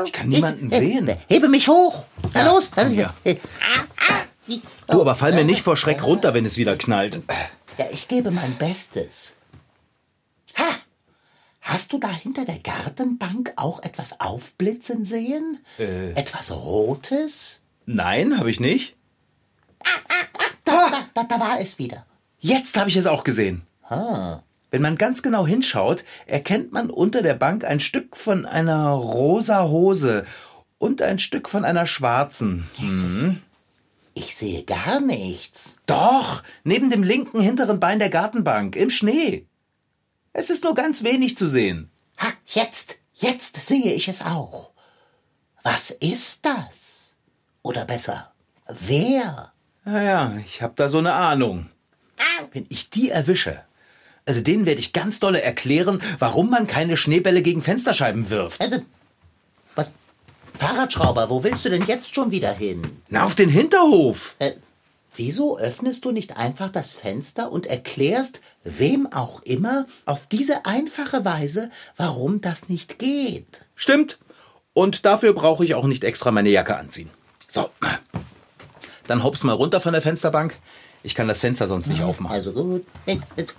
Ich 0.05 0.11
kann 0.11 0.29
niemanden 0.29 0.69
sehen. 0.69 1.09
Hebe 1.27 1.47
mich 1.47 1.67
hoch. 1.67 2.05
Na 2.33 2.43
Ja, 2.43 2.51
los. 2.51 2.71
her. 2.75 3.13
Du, 4.87 5.01
aber 5.01 5.15
fall 5.15 5.33
mir 5.33 5.45
nicht 5.45 5.61
vor 5.61 5.77
Schreck 5.77 6.03
runter, 6.03 6.33
wenn 6.33 6.45
es 6.45 6.57
wieder 6.57 6.75
knallt. 6.75 7.21
Ja, 7.77 7.85
ich 7.91 8.07
gebe 8.07 8.31
mein 8.31 8.55
Bestes. 8.55 9.33
Ha! 11.71 11.75
Hast 11.75 11.93
du 11.93 11.97
da 11.97 12.09
hinter 12.09 12.45
der 12.45 12.59
Gartenbank 12.59 13.53
auch 13.55 13.81
etwas 13.83 14.19
aufblitzen 14.19 15.05
sehen? 15.05 15.59
Äh. 15.79 16.11
Etwas 16.11 16.51
Rotes? 16.51 17.61
Nein, 17.85 18.37
habe 18.37 18.49
ich 18.49 18.59
nicht. 18.59 18.95
Da, 20.63 20.87
da, 20.89 21.05
da, 21.13 21.23
da 21.23 21.39
war 21.39 21.59
es 21.59 21.79
wieder. 21.79 22.05
Jetzt 22.39 22.77
habe 22.77 22.89
ich 22.89 22.95
es 22.95 23.07
auch 23.07 23.23
gesehen. 23.23 23.65
Wenn 24.69 24.81
man 24.81 24.97
ganz 24.97 25.21
genau 25.21 25.45
hinschaut, 25.45 26.03
erkennt 26.27 26.71
man 26.71 26.89
unter 26.89 27.21
der 27.21 27.33
Bank 27.33 27.65
ein 27.65 27.79
Stück 27.79 28.15
von 28.15 28.45
einer 28.45 28.89
rosa 28.89 29.67
Hose 29.67 30.25
und 30.77 31.01
ein 31.01 31.19
Stück 31.19 31.49
von 31.49 31.65
einer 31.65 31.87
schwarzen. 31.87 32.69
Ich 34.13 34.35
sehe 34.35 34.63
gar 34.63 34.99
nichts. 34.99 35.77
Doch, 35.85 36.43
neben 36.63 36.89
dem 36.89 37.03
linken 37.03 37.41
hinteren 37.41 37.79
Bein 37.79 37.99
der 37.99 38.09
Gartenbank, 38.09 38.75
im 38.75 38.89
Schnee. 38.89 39.45
Es 40.33 40.49
ist 40.49 40.63
nur 40.63 40.75
ganz 40.75 41.03
wenig 41.03 41.37
zu 41.37 41.47
sehen. 41.47 41.89
Ha, 42.19 42.31
jetzt, 42.45 42.97
jetzt 43.13 43.57
sehe 43.65 43.93
ich 43.93 44.07
es 44.07 44.21
auch. 44.21 44.71
Was 45.63 45.91
ist 45.91 46.45
das? 46.45 47.15
Oder 47.61 47.85
besser, 47.85 48.31
wer? 48.67 49.51
Naja, 49.83 50.37
ich 50.45 50.61
hab 50.61 50.75
da 50.75 50.89
so 50.89 50.99
eine 50.99 51.13
Ahnung. 51.13 51.69
Wenn 52.53 52.65
ich 52.69 52.89
die 52.89 53.09
erwische, 53.09 53.61
also 54.25 54.41
denen 54.41 54.65
werde 54.65 54.79
ich 54.79 54.93
ganz 54.93 55.19
dolle 55.19 55.41
erklären, 55.41 56.01
warum 56.19 56.49
man 56.49 56.67
keine 56.67 56.97
Schneebälle 56.97 57.41
gegen 57.41 57.61
Fensterscheiben 57.61 58.29
wirft. 58.29 58.61
Also, 58.61 58.81
was? 59.75 59.91
Fahrradschrauber, 60.53 61.29
wo 61.29 61.43
willst 61.43 61.65
du 61.65 61.69
denn 61.69 61.85
jetzt 61.85 62.15
schon 62.15 62.31
wieder 62.31 62.53
hin? 62.53 63.01
Na, 63.09 63.23
auf 63.23 63.35
den 63.35 63.49
Hinterhof. 63.49 64.35
Äh, 64.39 64.53
wieso 65.15 65.57
öffnest 65.57 66.05
du 66.05 66.11
nicht 66.11 66.37
einfach 66.37 66.69
das 66.69 66.93
Fenster 66.93 67.51
und 67.51 67.65
erklärst, 67.67 68.41
wem 68.63 69.11
auch 69.11 69.41
immer, 69.43 69.85
auf 70.05 70.27
diese 70.27 70.65
einfache 70.65 71.25
Weise, 71.25 71.69
warum 71.97 72.41
das 72.41 72.69
nicht 72.69 72.99
geht? 72.99 73.65
Stimmt. 73.75 74.19
Und 74.73 75.05
dafür 75.05 75.33
brauche 75.33 75.65
ich 75.65 75.75
auch 75.75 75.85
nicht 75.85 76.03
extra 76.03 76.31
meine 76.31 76.49
Jacke 76.49 76.77
anziehen. 76.77 77.09
So. 77.47 77.69
Dann 79.07 79.23
hops 79.23 79.43
mal 79.43 79.53
runter 79.53 79.81
von 79.81 79.93
der 79.93 80.01
Fensterbank. 80.01 80.55
Ich 81.03 81.15
kann 81.15 81.27
das 81.27 81.39
Fenster 81.39 81.67
sonst 81.67 81.87
nicht 81.87 82.03
aufmachen. 82.03 82.35
Also 82.35 82.53
gut. 82.53 82.85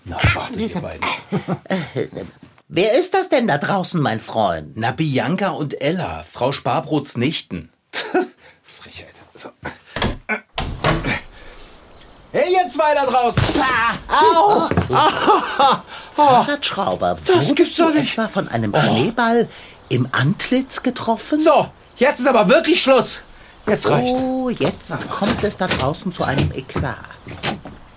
Na, 0.04 0.18
warte, 0.34 0.60
ihr 0.60 0.80
beiden. 0.80 1.06
Wer 2.68 2.98
ist 2.98 3.12
das 3.12 3.28
denn 3.28 3.48
da 3.48 3.58
draußen, 3.58 4.00
mein 4.00 4.20
Freund? 4.20 4.72
Na, 4.76 4.92
Bianca 4.92 5.50
und 5.50 5.78
Ella, 5.82 6.24
Frau 6.30 6.52
Sparbrots 6.52 7.16
Nichten. 7.16 7.70
Frechheit. 8.62 9.14
So. 9.34 9.50
Hey, 12.32 12.56
zwei 12.70 12.94
da 12.94 13.04
draußen! 13.04 13.42
Au! 14.08 14.68
Fahrradschrauber, 16.16 17.18
Das 17.26 17.54
gibt's 17.54 17.76
doch 17.76 17.92
nicht. 17.92 18.12
etwa 18.12 18.28
von 18.28 18.48
einem 18.48 18.74
Schneeball 18.74 19.48
im 19.90 20.08
Antlitz 20.12 20.82
getroffen? 20.82 21.40
So, 21.42 21.68
jetzt 21.96 22.20
ist 22.20 22.26
aber 22.26 22.48
wirklich 22.48 22.82
Schluss. 22.82 23.20
Jetzt 23.66 23.88
reicht's. 23.88 24.20
Oh, 24.20 24.48
jetzt 24.48 24.92
kommt 25.10 25.44
es 25.44 25.56
da 25.58 25.66
draußen 25.66 26.12
zu 26.12 26.24
einem 26.24 26.50
Eklat. 26.52 26.96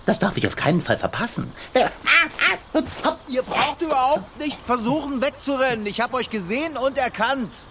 Das 0.06 0.20
darf 0.20 0.36
ich 0.38 0.46
auf 0.46 0.56
keinen 0.56 0.82
Fall 0.82 0.98
verpassen. 0.98 1.52
Äh, 1.74 1.86
Ihr 3.28 3.42
braucht 3.42 3.82
überhaupt 3.82 4.38
nicht 4.40 4.60
versuchen 4.64 5.22
wegzurennen. 5.22 5.86
Ich 5.86 6.02
habe 6.02 6.16
euch 6.18 6.30
gesehen 6.30 6.78
und 6.78 6.98
erkannt. 6.98 7.64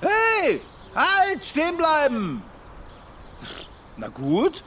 Hey, 0.00 0.62
halt, 0.94 1.44
stehen 1.44 1.76
bleiben. 1.76 2.42
Na 3.98 4.08
gut. 4.08 4.64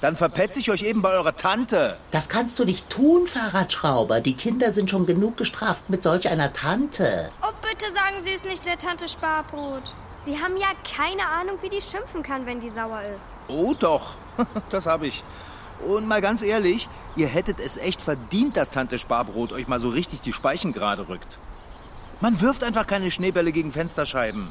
Dann 0.00 0.16
verpetze 0.16 0.60
ich 0.60 0.70
euch 0.70 0.82
eben 0.82 1.02
bei 1.02 1.12
eurer 1.12 1.36
Tante. 1.36 1.96
Das 2.10 2.28
kannst 2.28 2.58
du 2.58 2.64
nicht 2.64 2.90
tun, 2.90 3.26
Fahrradschrauber. 3.26 4.20
Die 4.20 4.34
Kinder 4.34 4.72
sind 4.72 4.90
schon 4.90 5.06
genug 5.06 5.36
gestraft 5.36 5.88
mit 5.88 6.02
solch 6.02 6.28
einer 6.28 6.52
Tante. 6.52 7.30
Oh, 7.42 7.52
bitte 7.62 7.90
sagen 7.92 8.16
Sie 8.22 8.32
es 8.32 8.44
nicht 8.44 8.64
der 8.66 8.78
Tante 8.78 9.08
Sparbrot. 9.08 9.94
Sie 10.24 10.38
haben 10.40 10.56
ja 10.56 10.68
keine 10.96 11.26
Ahnung, 11.28 11.58
wie 11.62 11.68
die 11.68 11.82
schimpfen 11.82 12.22
kann, 12.22 12.46
wenn 12.46 12.60
die 12.60 12.70
sauer 12.70 13.02
ist. 13.16 13.28
Oh 13.48 13.74
doch, 13.78 14.14
das 14.70 14.86
habe 14.86 15.06
ich. 15.06 15.22
Und 15.86 16.06
mal 16.06 16.20
ganz 16.20 16.42
ehrlich, 16.42 16.88
ihr 17.16 17.26
hättet 17.26 17.60
es 17.60 17.76
echt 17.76 18.00
verdient, 18.00 18.56
dass 18.56 18.70
Tante 18.70 18.98
Sparbrot 18.98 19.52
euch 19.52 19.68
mal 19.68 19.80
so 19.80 19.88
richtig 19.88 20.22
die 20.22 20.32
Speichen 20.32 20.72
gerade 20.72 21.08
rückt. 21.08 21.38
Man 22.20 22.40
wirft 22.40 22.64
einfach 22.64 22.86
keine 22.86 23.10
Schneebälle 23.10 23.52
gegen 23.52 23.72
Fensterscheiben. 23.72 24.50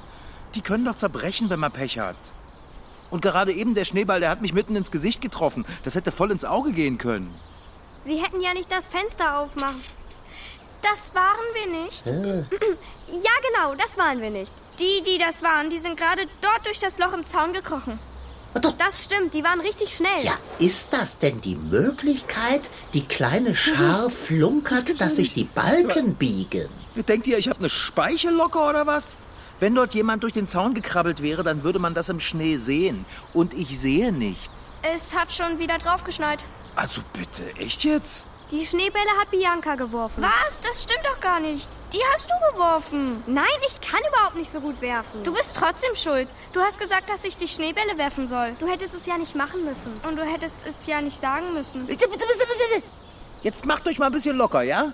Die 0.53 0.61
können 0.61 0.85
doch 0.85 0.97
zerbrechen, 0.97 1.49
wenn 1.49 1.59
man 1.59 1.71
Pech 1.71 1.97
hat. 1.97 2.15
Und 3.13 3.21
gerade 3.21 3.51
eben 3.53 3.75
der 3.75 3.85
Schneeball, 3.85 4.21
der 4.21 4.31
hat 4.31 4.41
mich 4.41 4.53
mitten 4.53 4.75
ins 4.75 4.89
Gesicht 4.89 5.21
getroffen. 5.21 5.67
Das 5.83 5.93
hätte 5.93 6.11
voll 6.11 6.31
ins 6.31 6.45
Auge 6.45 6.71
gehen 6.71 6.97
können. 6.97 7.29
Sie 8.01 8.17
hätten 8.19 8.41
ja 8.41 8.55
nicht 8.55 8.71
das 8.71 8.87
Fenster 8.87 9.37
aufmachen. 9.37 9.79
Das 10.81 11.13
waren 11.13 11.47
wir 11.53 11.83
nicht. 11.83 12.03
Ja, 13.11 13.31
genau, 13.51 13.75
das 13.75 13.97
waren 13.97 14.21
wir 14.21 14.31
nicht. 14.31 14.51
Die, 14.79 15.03
die 15.05 15.19
das 15.19 15.43
waren, 15.43 15.69
die 15.69 15.77
sind 15.77 15.97
gerade 15.97 16.23
dort 16.41 16.65
durch 16.65 16.79
das 16.79 16.97
Loch 16.97 17.13
im 17.13 17.25
Zaun 17.27 17.53
gekrochen. 17.53 17.99
Doch, 18.59 18.71
Das 18.77 19.03
stimmt, 19.03 19.35
die 19.35 19.43
waren 19.43 19.59
richtig 19.59 19.93
schnell. 19.95 20.23
ja, 20.23 20.33
ist 20.57 20.93
das 20.93 21.19
denn 21.19 21.39
die 21.41 21.55
Möglichkeit? 21.55 22.61
Die 22.93 23.05
kleine 23.05 23.55
Schar 23.55 24.09
flunkert, 24.09 24.99
dass 24.99 25.17
sich 25.17 25.33
die 25.33 25.43
Balken 25.43 26.15
biegen. 26.15 26.69
Denkt 26.95 27.27
ihr, 27.27 27.37
ich 27.37 27.49
habe 27.49 27.59
eine 27.59 27.69
Speichelocke 27.69 28.57
oder 28.57 28.87
was? 28.87 29.17
Wenn 29.63 29.75
dort 29.75 29.95
jemand 29.95 30.23
durch 30.23 30.33
den 30.33 30.49
Zaun 30.49 30.73
gekrabbelt 30.73 31.23
wäre, 31.23 31.41
dann 31.41 31.63
würde 31.63 31.79
man 31.79 31.93
das 31.93 32.09
im 32.09 32.19
Schnee 32.19 32.57
sehen. 32.57 33.05
Und 33.33 33.53
ich 33.53 33.79
sehe 33.79 34.11
nichts. 34.11 34.73
Es 34.81 35.15
hat 35.15 35.31
schon 35.31 35.57
wieder 35.57 35.77
draufgeschneit. 35.77 36.43
Also 36.75 36.99
bitte, 37.13 37.49
echt 37.57 37.85
jetzt? 37.85 38.25
Die 38.51 38.65
Schneebälle 38.65 39.09
hat 39.17 39.31
Bianca 39.31 39.75
geworfen. 39.75 40.21
Was? 40.21 40.59
Das 40.59 40.81
stimmt 40.83 41.05
doch 41.05 41.17
gar 41.21 41.39
nicht. 41.39 41.69
Die 41.93 42.01
hast 42.11 42.29
du 42.29 42.33
geworfen. 42.51 43.23
Nein, 43.25 43.45
ich 43.65 43.79
kann 43.79 44.01
überhaupt 44.09 44.35
nicht 44.35 44.51
so 44.51 44.59
gut 44.59 44.81
werfen. 44.81 45.23
Du 45.23 45.33
bist 45.33 45.55
trotzdem 45.55 45.95
schuld. 45.95 46.27
Du 46.51 46.59
hast 46.59 46.77
gesagt, 46.77 47.09
dass 47.09 47.23
ich 47.23 47.37
die 47.37 47.47
Schneebälle 47.47 47.97
werfen 47.97 48.27
soll. 48.27 48.57
Du 48.59 48.67
hättest 48.67 48.93
es 48.93 49.05
ja 49.05 49.17
nicht 49.17 49.33
machen 49.33 49.63
müssen. 49.63 49.93
Und 50.05 50.17
du 50.17 50.23
hättest 50.23 50.67
es 50.67 50.85
ja 50.87 50.99
nicht 50.99 51.17
sagen 51.17 51.53
müssen. 51.53 51.85
Bitte, 51.85 52.09
bitte, 52.09 52.25
bitte, 52.27 52.47
bitte. 52.75 52.87
Jetzt 53.43 53.65
macht 53.65 53.87
euch 53.87 53.97
mal 53.97 54.07
ein 54.07 54.11
bisschen 54.11 54.35
locker, 54.35 54.63
ja? 54.63 54.91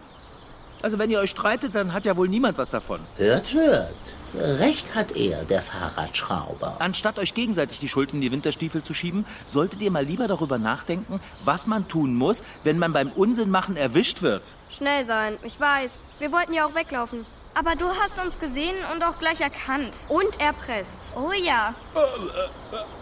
Also 0.83 0.99
wenn 0.99 1.09
ihr 1.09 1.19
euch 1.21 1.31
streitet, 1.31 1.73
dann 1.73 1.91
hat 1.91 2.05
ja 2.05 2.15
wohl 2.15 2.27
niemand 2.27 2.59
was 2.59 2.69
davon. 2.69 2.99
Hört, 3.17 3.51
hört. 3.51 4.18
Recht 4.35 4.95
hat 4.95 5.15
er, 5.15 5.43
der 5.43 5.61
Fahrradschrauber. 5.61 6.77
Anstatt 6.79 7.19
euch 7.19 7.33
gegenseitig 7.33 7.79
die 7.79 7.89
Schuld 7.89 8.13
in 8.13 8.21
die 8.21 8.31
Winterstiefel 8.31 8.83
zu 8.83 8.93
schieben, 8.93 9.25
solltet 9.45 9.81
ihr 9.81 9.91
mal 9.91 10.05
lieber 10.05 10.27
darüber 10.27 10.57
nachdenken, 10.57 11.19
was 11.43 11.67
man 11.67 11.87
tun 11.87 12.15
muss, 12.15 12.43
wenn 12.63 12.79
man 12.79 12.93
beim 12.93 13.11
Unsinn 13.11 13.49
machen 13.49 13.75
erwischt 13.75 14.21
wird. 14.21 14.43
Schnell 14.69 15.03
sein, 15.03 15.37
ich 15.43 15.59
weiß. 15.59 15.99
Wir 16.19 16.31
wollten 16.31 16.53
ja 16.53 16.65
auch 16.65 16.75
weglaufen. 16.75 17.25
Aber 17.55 17.75
du 17.75 17.87
hast 17.87 18.19
uns 18.19 18.39
gesehen 18.39 18.75
und 18.93 19.03
auch 19.03 19.17
gleich 19.19 19.41
erkannt. 19.41 19.93
Und 20.07 20.39
erpresst. 20.39 21.11
Oh 21.15 21.31
ja. 21.31 21.73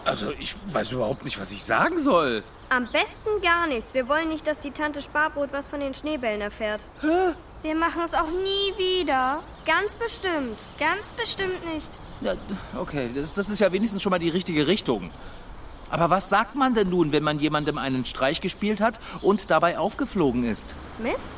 Also, 0.04 0.32
ich 0.32 0.56
weiß 0.72 0.92
überhaupt 0.92 1.24
nicht, 1.24 1.38
was 1.38 1.52
ich 1.52 1.62
sagen 1.62 1.98
soll. 1.98 2.42
Am 2.70 2.90
besten 2.90 3.40
gar 3.42 3.66
nichts. 3.66 3.94
Wir 3.94 4.08
wollen 4.08 4.28
nicht, 4.28 4.46
dass 4.46 4.58
die 4.60 4.70
Tante 4.70 5.00
Sparbrot 5.00 5.52
was 5.52 5.66
von 5.66 5.80
den 5.80 5.94
Schneebällen 5.94 6.40
erfährt. 6.40 6.82
Wir 7.62 7.74
machen 7.74 8.02
es 8.04 8.14
auch 8.14 8.28
nie 8.28 8.72
wieder. 8.76 9.42
Ganz 9.66 9.94
bestimmt. 9.94 10.58
Ganz 10.78 11.12
bestimmt 11.12 11.64
nicht. 11.74 11.86
Ja, 12.20 12.34
okay, 12.78 13.10
das, 13.14 13.32
das 13.32 13.48
ist 13.48 13.58
ja 13.60 13.70
wenigstens 13.72 14.02
schon 14.02 14.10
mal 14.10 14.18
die 14.18 14.28
richtige 14.28 14.66
Richtung. 14.66 15.10
Aber 15.90 16.10
was 16.10 16.28
sagt 16.28 16.54
man 16.54 16.74
denn 16.74 16.90
nun, 16.90 17.12
wenn 17.12 17.22
man 17.22 17.38
jemandem 17.40 17.78
einen 17.78 18.04
Streich 18.04 18.40
gespielt 18.40 18.80
hat 18.80 19.00
und 19.22 19.50
dabei 19.50 19.78
aufgeflogen 19.78 20.44
ist? 20.44 20.74
Mist? 20.98 21.28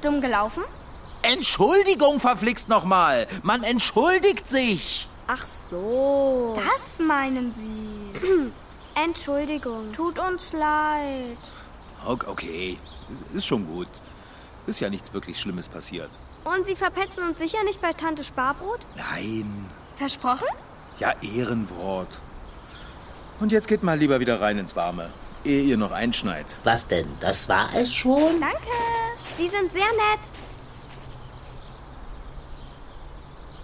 Dumm 0.00 0.20
gelaufen? 0.20 0.62
Entschuldigung, 1.22 2.18
verflixt 2.20 2.68
nochmal! 2.68 3.26
Man 3.42 3.62
entschuldigt 3.62 4.48
sich! 4.48 5.08
Ach 5.28 5.46
so. 5.46 6.56
Das 6.56 6.98
meinen 6.98 7.54
Sie. 7.54 8.52
Entschuldigung. 8.94 9.92
Tut 9.92 10.18
uns 10.18 10.52
leid. 10.52 11.36
Ok- 12.06 12.26
Okay, 12.28 12.78
ist 13.32 13.46
schon 13.46 13.66
gut. 13.66 13.88
Ist 14.66 14.80
ja 14.80 14.90
nichts 14.90 15.12
wirklich 15.12 15.40
Schlimmes 15.40 15.68
passiert. 15.68 16.10
Und 16.44 16.64
Sie 16.66 16.76
verpetzen 16.76 17.24
uns 17.24 17.38
sicher 17.38 17.62
nicht 17.64 17.80
bei 17.80 17.92
Tante 17.92 18.24
Sparbrot? 18.24 18.80
Nein, 18.96 19.66
Versprochen? 19.96 20.46
ja 20.98 21.14
Ehrenwort. 21.22 22.08
Und 23.40 23.50
jetzt 23.50 23.66
geht 23.66 23.82
mal 23.82 23.98
lieber 23.98 24.20
wieder 24.20 24.40
rein 24.40 24.58
ins 24.58 24.76
Warme, 24.76 25.10
ehe 25.44 25.62
ihr 25.62 25.76
noch 25.76 25.90
einschneit. 25.90 26.46
Was 26.62 26.86
denn? 26.86 27.06
Das 27.18 27.48
war 27.48 27.68
es 27.74 27.92
schon? 27.92 28.40
Danke. 28.40 28.56
Sie 29.36 29.48
sind 29.48 29.72
sehr 29.72 29.82
nett. 29.82 30.20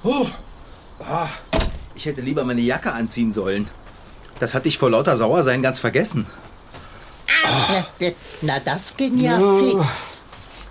Oh. 0.02 0.26
Ah, 1.00 1.28
ich 1.94 2.06
hätte 2.06 2.22
lieber 2.22 2.44
meine 2.44 2.60
Jacke 2.60 2.92
anziehen 2.92 3.32
sollen. 3.32 3.68
Das 4.40 4.54
hatte 4.54 4.68
ich 4.68 4.78
vor 4.78 4.90
lauter 4.90 5.16
Sauersein 5.16 5.62
ganz 5.62 5.78
vergessen. 5.78 6.26
Na, 8.40 8.58
das 8.64 8.96
ging 8.96 9.18
ja 9.18 9.38
fix. 9.38 10.17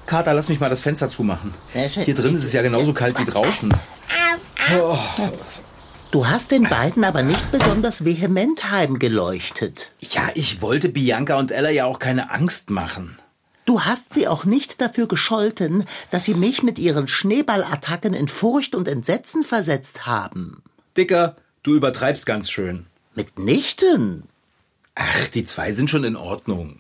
Kater, 0.08 0.34
lass 0.34 0.50
mich 0.50 0.60
mal 0.60 0.70
das 0.70 0.80
Fenster 0.82 1.10
zumachen. 1.10 1.54
Hier 1.74 2.16
drin 2.16 2.36
ist 2.36 2.44
es 2.44 2.54
ja 2.54 2.62
genauso 2.64 2.94
kalt 2.94 3.20
wie 3.20 3.26
draußen. 3.26 3.72
Du 6.10 6.28
hast 6.28 6.52
den 6.52 6.64
beiden 6.64 7.04
aber 7.04 7.22
nicht 7.22 7.52
besonders 7.52 8.06
vehement 8.06 8.72
heimgeleuchtet. 8.72 9.92
Ja, 10.00 10.30
ich 10.34 10.62
wollte 10.62 10.90
Bianca 10.90 11.38
und 11.38 11.52
Ella 11.52 11.70
ja 11.70 11.86
auch 11.86 12.00
keine 12.00 12.32
Angst 12.32 12.70
machen. 12.70 13.20
Du 13.66 13.82
hast 13.82 14.14
sie 14.14 14.30
auch 14.30 14.46
nicht 14.46 14.80
dafür 14.80 15.08
gescholten, 15.08 15.84
dass 16.10 16.24
sie 16.24 16.34
mich 16.34 16.64
mit 16.64 16.80
ihren 16.80 17.10
Schneeballattacken 17.10 18.14
in 18.14 18.30
Furcht 18.30 18.76
und 18.76 18.88
Entsetzen 18.88 19.44
versetzt 19.44 20.06
haben. 20.06 20.64
Dicker, 20.96 21.36
du 21.64 21.76
übertreibst 21.76 22.26
ganz 22.26 22.50
schön. 22.50 22.86
Mitnichten. 23.14 24.24
Ach, 24.96 25.28
die 25.28 25.44
zwei 25.44 25.74
sind 25.74 25.90
schon 25.90 26.06
in 26.06 26.16
Ordnung. 26.16 26.80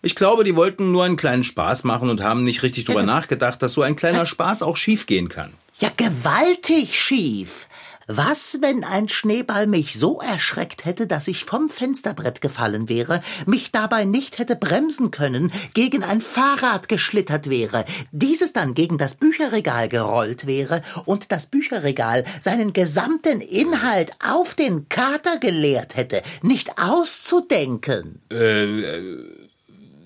Ich 0.00 0.14
glaube, 0.14 0.44
die 0.44 0.54
wollten 0.54 0.92
nur 0.92 1.04
einen 1.04 1.16
kleinen 1.16 1.44
Spaß 1.44 1.84
machen 1.84 2.08
und 2.08 2.22
haben 2.22 2.44
nicht 2.44 2.62
richtig 2.62 2.84
drüber 2.84 3.02
nachgedacht, 3.02 3.60
dass 3.62 3.72
so 3.72 3.82
ein 3.82 3.96
kleiner 3.96 4.26
Spaß 4.26 4.62
auch 4.62 4.76
schiefgehen 4.76 5.28
kann. 5.28 5.52
Ja, 5.78 5.90
gewaltig 5.96 6.98
schief. 6.98 7.66
Was, 8.10 8.58
wenn 8.62 8.84
ein 8.84 9.08
Schneeball 9.08 9.66
mich 9.66 9.98
so 9.98 10.18
erschreckt 10.22 10.86
hätte, 10.86 11.06
dass 11.06 11.28
ich 11.28 11.44
vom 11.44 11.68
Fensterbrett 11.68 12.40
gefallen 12.40 12.88
wäre, 12.88 13.20
mich 13.44 13.70
dabei 13.70 14.06
nicht 14.06 14.38
hätte 14.38 14.56
bremsen 14.56 15.10
können, 15.10 15.52
gegen 15.74 16.02
ein 16.02 16.22
Fahrrad 16.22 16.88
geschlittert 16.88 17.50
wäre, 17.50 17.84
dieses 18.10 18.54
dann 18.54 18.72
gegen 18.72 18.96
das 18.96 19.14
Bücherregal 19.14 19.90
gerollt 19.90 20.46
wäre 20.46 20.80
und 21.04 21.32
das 21.32 21.48
Bücherregal 21.48 22.24
seinen 22.40 22.72
gesamten 22.72 23.42
Inhalt 23.42 24.12
auf 24.26 24.54
den 24.54 24.88
Kater 24.88 25.36
geleert 25.38 25.94
hätte, 25.94 26.22
nicht 26.40 26.80
auszudenken. 26.80 28.22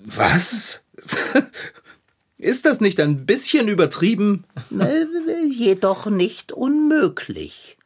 Was? 0.05 0.81
Ist 2.37 2.65
das 2.65 2.81
nicht 2.81 2.99
ein 2.99 3.25
bisschen 3.25 3.67
übertrieben? 3.67 4.43
Äh, 4.77 5.05
jedoch 5.49 6.05
nicht 6.07 6.51
unmöglich. 6.51 7.77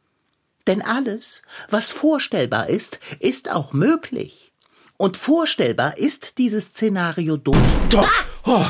Denn 0.66 0.82
alles, 0.82 1.42
was 1.70 1.92
vorstellbar 1.92 2.68
ist, 2.68 2.98
ist 3.20 3.50
auch 3.50 3.72
möglich. 3.72 4.52
Und 4.96 5.16
vorstellbar 5.16 5.96
ist 5.96 6.38
dieses 6.38 6.64
Szenario 6.64 7.36
durch. 7.36 7.56
Doch. 7.90 8.10
Oh, 8.44 8.64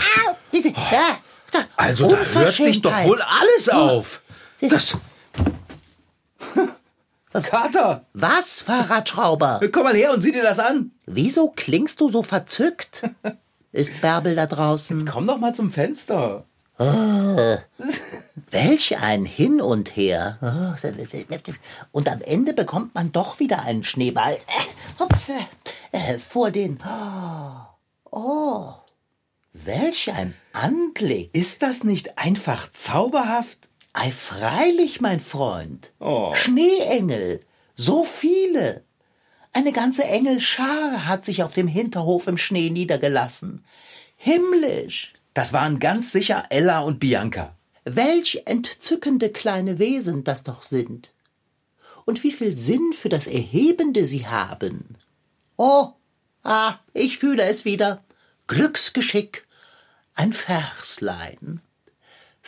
Diese- 0.52 0.72
Ah, 0.76 1.16
also 1.76 2.10
da 2.10 2.22
hört 2.24 2.52
sich 2.54 2.82
doch 2.82 3.04
wohl 3.04 3.22
alles 3.22 3.68
auf. 3.70 4.22
Das. 4.60 4.94
Kater, 7.32 8.06
Was, 8.14 8.60
Fahrradschrauber? 8.60 9.60
komm 9.72 9.84
mal 9.84 9.94
her 9.94 10.12
und 10.12 10.20
sieh 10.22 10.32
dir 10.32 10.42
das 10.42 10.58
an. 10.58 10.92
Wieso 11.06 11.50
klingst 11.50 12.00
du 12.00 12.08
so 12.08 12.22
verzückt? 12.22 13.08
Ist 13.72 14.00
Bärbel 14.00 14.34
da 14.34 14.46
draußen? 14.46 15.06
Komm 15.06 15.26
doch 15.26 15.38
mal 15.38 15.54
zum 15.54 15.70
Fenster. 15.70 16.44
Welch 18.50 19.02
ein 19.02 19.24
Hin 19.24 19.60
und 19.60 19.96
Her. 19.96 20.38
Und 21.92 22.08
am 22.08 22.22
Ende 22.22 22.54
bekommt 22.54 22.94
man 22.94 23.12
doch 23.12 23.40
wieder 23.40 23.62
einen 23.62 23.84
Schneeball. 23.84 24.34
Äh, 24.34 25.02
Ups, 25.02 25.28
äh, 25.92 26.18
vor 26.18 26.50
den. 26.50 26.80
Oh, 28.10 28.72
welch 29.52 30.12
ein 30.12 30.34
Anblick. 30.52 31.34
Ist 31.34 31.62
das 31.62 31.84
nicht 31.84 32.16
einfach 32.16 32.70
zauberhaft? 32.72 33.67
Ei, 34.00 34.12
freilich, 34.12 35.00
mein 35.00 35.20
Freund. 35.20 35.92
Oh. 35.98 36.32
Schneeengel. 36.34 37.40
So 37.74 38.04
viele. 38.04 38.84
Eine 39.52 39.72
ganze 39.72 40.04
Engelschar 40.04 41.06
hat 41.06 41.24
sich 41.24 41.42
auf 41.42 41.54
dem 41.54 41.66
Hinterhof 41.66 42.26
im 42.28 42.38
Schnee 42.38 42.70
niedergelassen. 42.70 43.64
Himmlisch. 44.16 45.14
Das 45.34 45.52
waren 45.52 45.80
ganz 45.80 46.12
sicher 46.12 46.44
Ella 46.50 46.80
und 46.80 47.00
Bianca. 47.00 47.56
Welch 47.84 48.42
entzückende 48.44 49.30
kleine 49.30 49.78
Wesen 49.78 50.22
das 50.22 50.44
doch 50.44 50.62
sind. 50.62 51.12
Und 52.04 52.22
wie 52.22 52.32
viel 52.32 52.56
Sinn 52.56 52.92
für 52.92 53.08
das 53.08 53.26
Erhebende 53.26 54.06
sie 54.06 54.26
haben. 54.26 54.96
Oh, 55.56 55.92
Ah, 56.42 56.78
ich 56.94 57.18
fühle 57.18 57.42
es 57.42 57.64
wieder. 57.64 58.04
Glücksgeschick. 58.46 59.46
Ein 60.14 60.32
Verslein. 60.32 61.60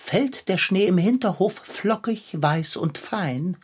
Fällt 0.02 0.48
der 0.48 0.58
Schnee 0.58 0.86
im 0.86 0.98
Hinterhof 0.98 1.60
flockig, 1.62 2.30
weiß 2.32 2.76
und 2.78 2.98
fein, 2.98 3.56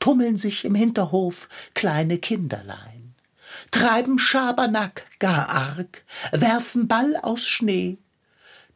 tummeln 0.00 0.36
sich 0.36 0.66
im 0.66 0.74
Hinterhof 0.74 1.48
kleine 1.72 2.18
Kinderlein, 2.18 3.14
treiben 3.70 4.18
Schabernack 4.18 5.06
gar 5.18 5.48
arg, 5.48 6.04
werfen 6.30 6.88
Ball 6.88 7.16
aus 7.16 7.46
Schnee. 7.46 7.96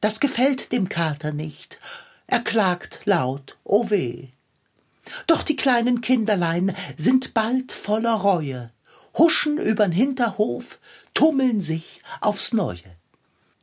Das 0.00 0.20
gefällt 0.20 0.72
dem 0.72 0.88
Kater 0.88 1.32
nicht, 1.32 1.78
er 2.26 2.40
klagt 2.40 3.00
laut, 3.04 3.58
o 3.62 3.90
weh. 3.90 4.28
Doch 5.26 5.42
die 5.42 5.56
kleinen 5.56 6.00
Kinderlein 6.00 6.74
sind 6.96 7.34
bald 7.34 7.72
voller 7.72 8.14
Reue, 8.14 8.72
huschen 9.18 9.58
übern 9.58 9.92
Hinterhof, 9.92 10.78
tummeln 11.12 11.60
sich 11.60 12.00
aufs 12.22 12.54
Neue 12.54 13.01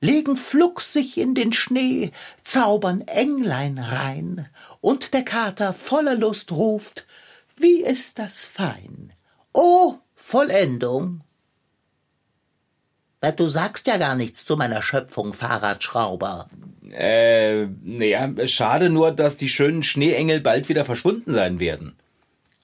legen 0.02 0.38
flugs 0.38 0.94
sich 0.94 1.18
in 1.18 1.36
den 1.36 1.54
Schnee, 1.54 2.12
zaubern 2.44 3.02
Englein 3.02 3.78
rein, 3.78 4.48
und 4.82 5.14
der 5.14 5.24
Kater 5.24 5.74
voller 5.74 6.16
Lust 6.16 6.52
ruft, 6.52 7.06
wie 7.58 7.82
ist 7.82 8.20
das 8.20 8.46
fein! 8.46 9.14
O 9.54 9.96
Vollendung! 10.16 11.22
Du 13.36 13.50
sagst 13.50 13.88
ja 13.88 13.98
gar 13.98 14.16
nichts 14.16 14.46
zu 14.46 14.56
meiner 14.56 14.82
Schöpfung, 14.82 15.34
Fahrradschrauber. 15.34 16.50
Äh, 16.90 17.68
naja, 17.84 18.30
schade 18.48 18.90
nur, 18.90 19.12
dass 19.12 19.36
die 19.36 19.50
schönen 19.50 19.84
Schneeengel 19.84 20.40
bald 20.40 20.70
wieder 20.70 20.86
verschwunden 20.86 21.34
sein 21.34 21.60
werden. 21.60 21.98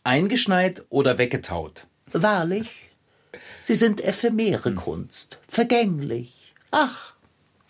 Eingeschneit 0.04 0.86
oder 0.90 1.18
weggetaut. 1.18 1.88
Wahrlich, 2.14 2.70
sie 3.66 3.76
sind 3.76 4.02
ephemere 4.02 4.74
Kunst, 4.74 5.40
vergänglich. 5.48 6.54
Ach, 6.72 7.15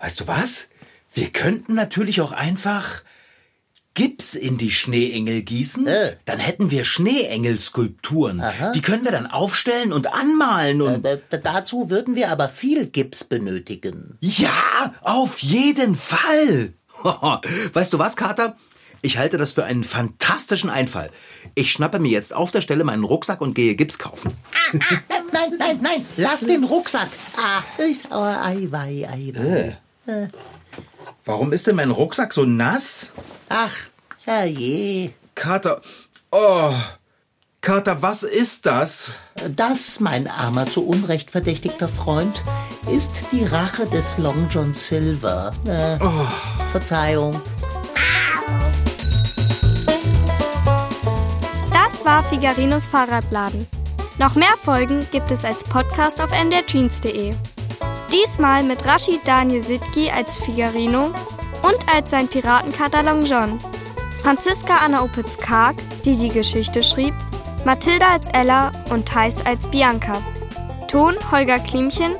Weißt 0.06 0.20
du 0.20 0.28
was? 0.28 0.68
Wir 1.15 1.30
könnten 1.32 1.74
natürlich 1.74 2.22
auch 2.22 2.32
einfach 2.32 3.02
Gips 3.96 4.36
in 4.36 4.60
die 4.60 4.70
Schneeengel 4.70 5.41
gießen. 5.41 5.88
Äh. 5.88 6.18
Dann 6.26 6.38
hätten 6.38 6.70
wir 6.70 6.86
Schneeengelskulpturen. 6.86 8.44
Die 8.76 8.82
können 8.82 9.04
wir 9.04 9.12
dann 9.12 9.26
aufstellen 9.26 9.91
und 9.91 10.13
anmalen 10.13 10.84
und. 10.84 11.04
äh, 11.06 11.18
dazu 11.41 11.89
würden 11.89 12.13
wir 12.15 12.30
aber 12.30 12.50
viel 12.50 12.86
Gips 12.86 13.24
benötigen. 13.24 14.20
Ja, 14.22 14.94
auf 15.02 15.39
jeden 15.39 15.96
Fall. 15.96 16.74
Weißt 17.74 17.91
du 17.91 17.98
was, 17.98 18.15
Kater? 18.15 18.58
Ich 19.02 19.18
halte 19.18 19.39
das 19.39 19.54
für 19.54 19.63
einen 19.63 19.84
fantastischen 19.84 20.70
Einfall. 20.70 21.10
Ich 21.56 21.72
schnappe 21.72 21.98
mir 21.98 22.12
jetzt 22.12 22.32
auf 22.32 22.52
der 22.52 22.62
Stelle 22.62 22.84
meinen 22.84 23.04
Rucksack 23.04 23.41
und 23.41 23.56
gehe 23.56 23.74
Gips 23.74 23.98
kaufen. 23.98 24.34
Nein, 24.72 25.54
nein, 25.58 25.80
nein, 25.82 26.06
lass 26.15 26.41
den 26.41 26.63
Rucksack. 26.63 27.10
Ah, 27.38 27.63
ich, 27.84 28.02
oh, 28.12 28.15
ei, 28.15 28.68
wei, 28.70 29.08
ei, 29.12 29.32
wei. 29.34 29.78
Warum 31.26 31.54
ist 31.54 31.68
denn 31.68 31.76
mein 31.76 31.91
Rucksack 31.91 32.34
so 32.34 32.46
nass? 32.46 33.12
Ach, 33.50 33.74
herrje. 34.24 35.13
Kater. 35.34 35.82
Oh. 36.32 36.74
Kater, 37.62 38.02
was 38.04 38.22
ist 38.22 38.68
das? 38.68 39.13
Das, 39.56 40.00
mein 40.00 40.28
armer, 40.28 40.68
zu 40.68 40.86
Unrecht 40.86 41.32
verdächtigter 41.32 41.88
Freund, 41.88 42.39
ist 42.91 43.12
die 43.32 43.44
Rache 43.44 43.88
des 43.88 44.20
Long 44.20 44.48
John 44.52 44.74
Silver. 44.74 45.52
Äh, 45.65 45.98
Verzeihung. 46.68 47.41
Das 51.74 52.06
war 52.06 52.24
Figarinos 52.26 52.88
Fahrradladen. 52.88 53.65
Noch 54.20 54.36
mehr 54.36 54.56
Folgen 54.62 55.08
gibt 55.12 55.32
es 55.32 55.44
als 55.44 55.63
Podcast 55.63 56.22
auf 56.22 56.30
mdrtweens.de. 56.30 57.34
Diesmal 58.12 58.63
mit 58.63 58.86
Rashid 58.86 59.22
Daniel 59.26 59.62
Sitki 59.62 60.10
als 60.10 60.38
Figarino 60.38 61.12
und 61.62 61.78
als 61.94 62.12
sein 62.12 62.28
Piratenkater 62.28 63.04
Long 63.04 63.26
John. 63.26 63.60
Franziska 64.22 64.78
Anna 64.78 65.04
Opitz-Karg, 65.04 65.76
die 66.04 66.15
die 66.15 66.30
Geschichte 66.30 66.82
schrieb, 66.82 67.13
Mathilda 67.65 68.12
als 68.13 68.30
Ella 68.30 68.72
und 68.89 69.08
Thais 69.08 69.46
als 69.46 69.68
Bianca. 69.68 70.22
Ton 70.88 71.15
Holger 71.32 71.60
Klimchen, 71.60 72.15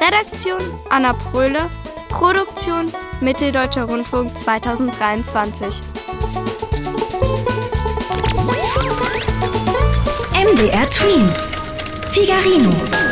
Redaktion 0.00 0.60
Anna 0.88 1.12
Pröhle, 1.12 1.70
Produktion 2.08 2.92
Mitteldeutscher 3.20 3.84
Rundfunk 3.84 4.36
2023. 4.36 5.66
MDR 10.34 10.90
Twins. 10.90 11.46
Figarino. 12.12 13.09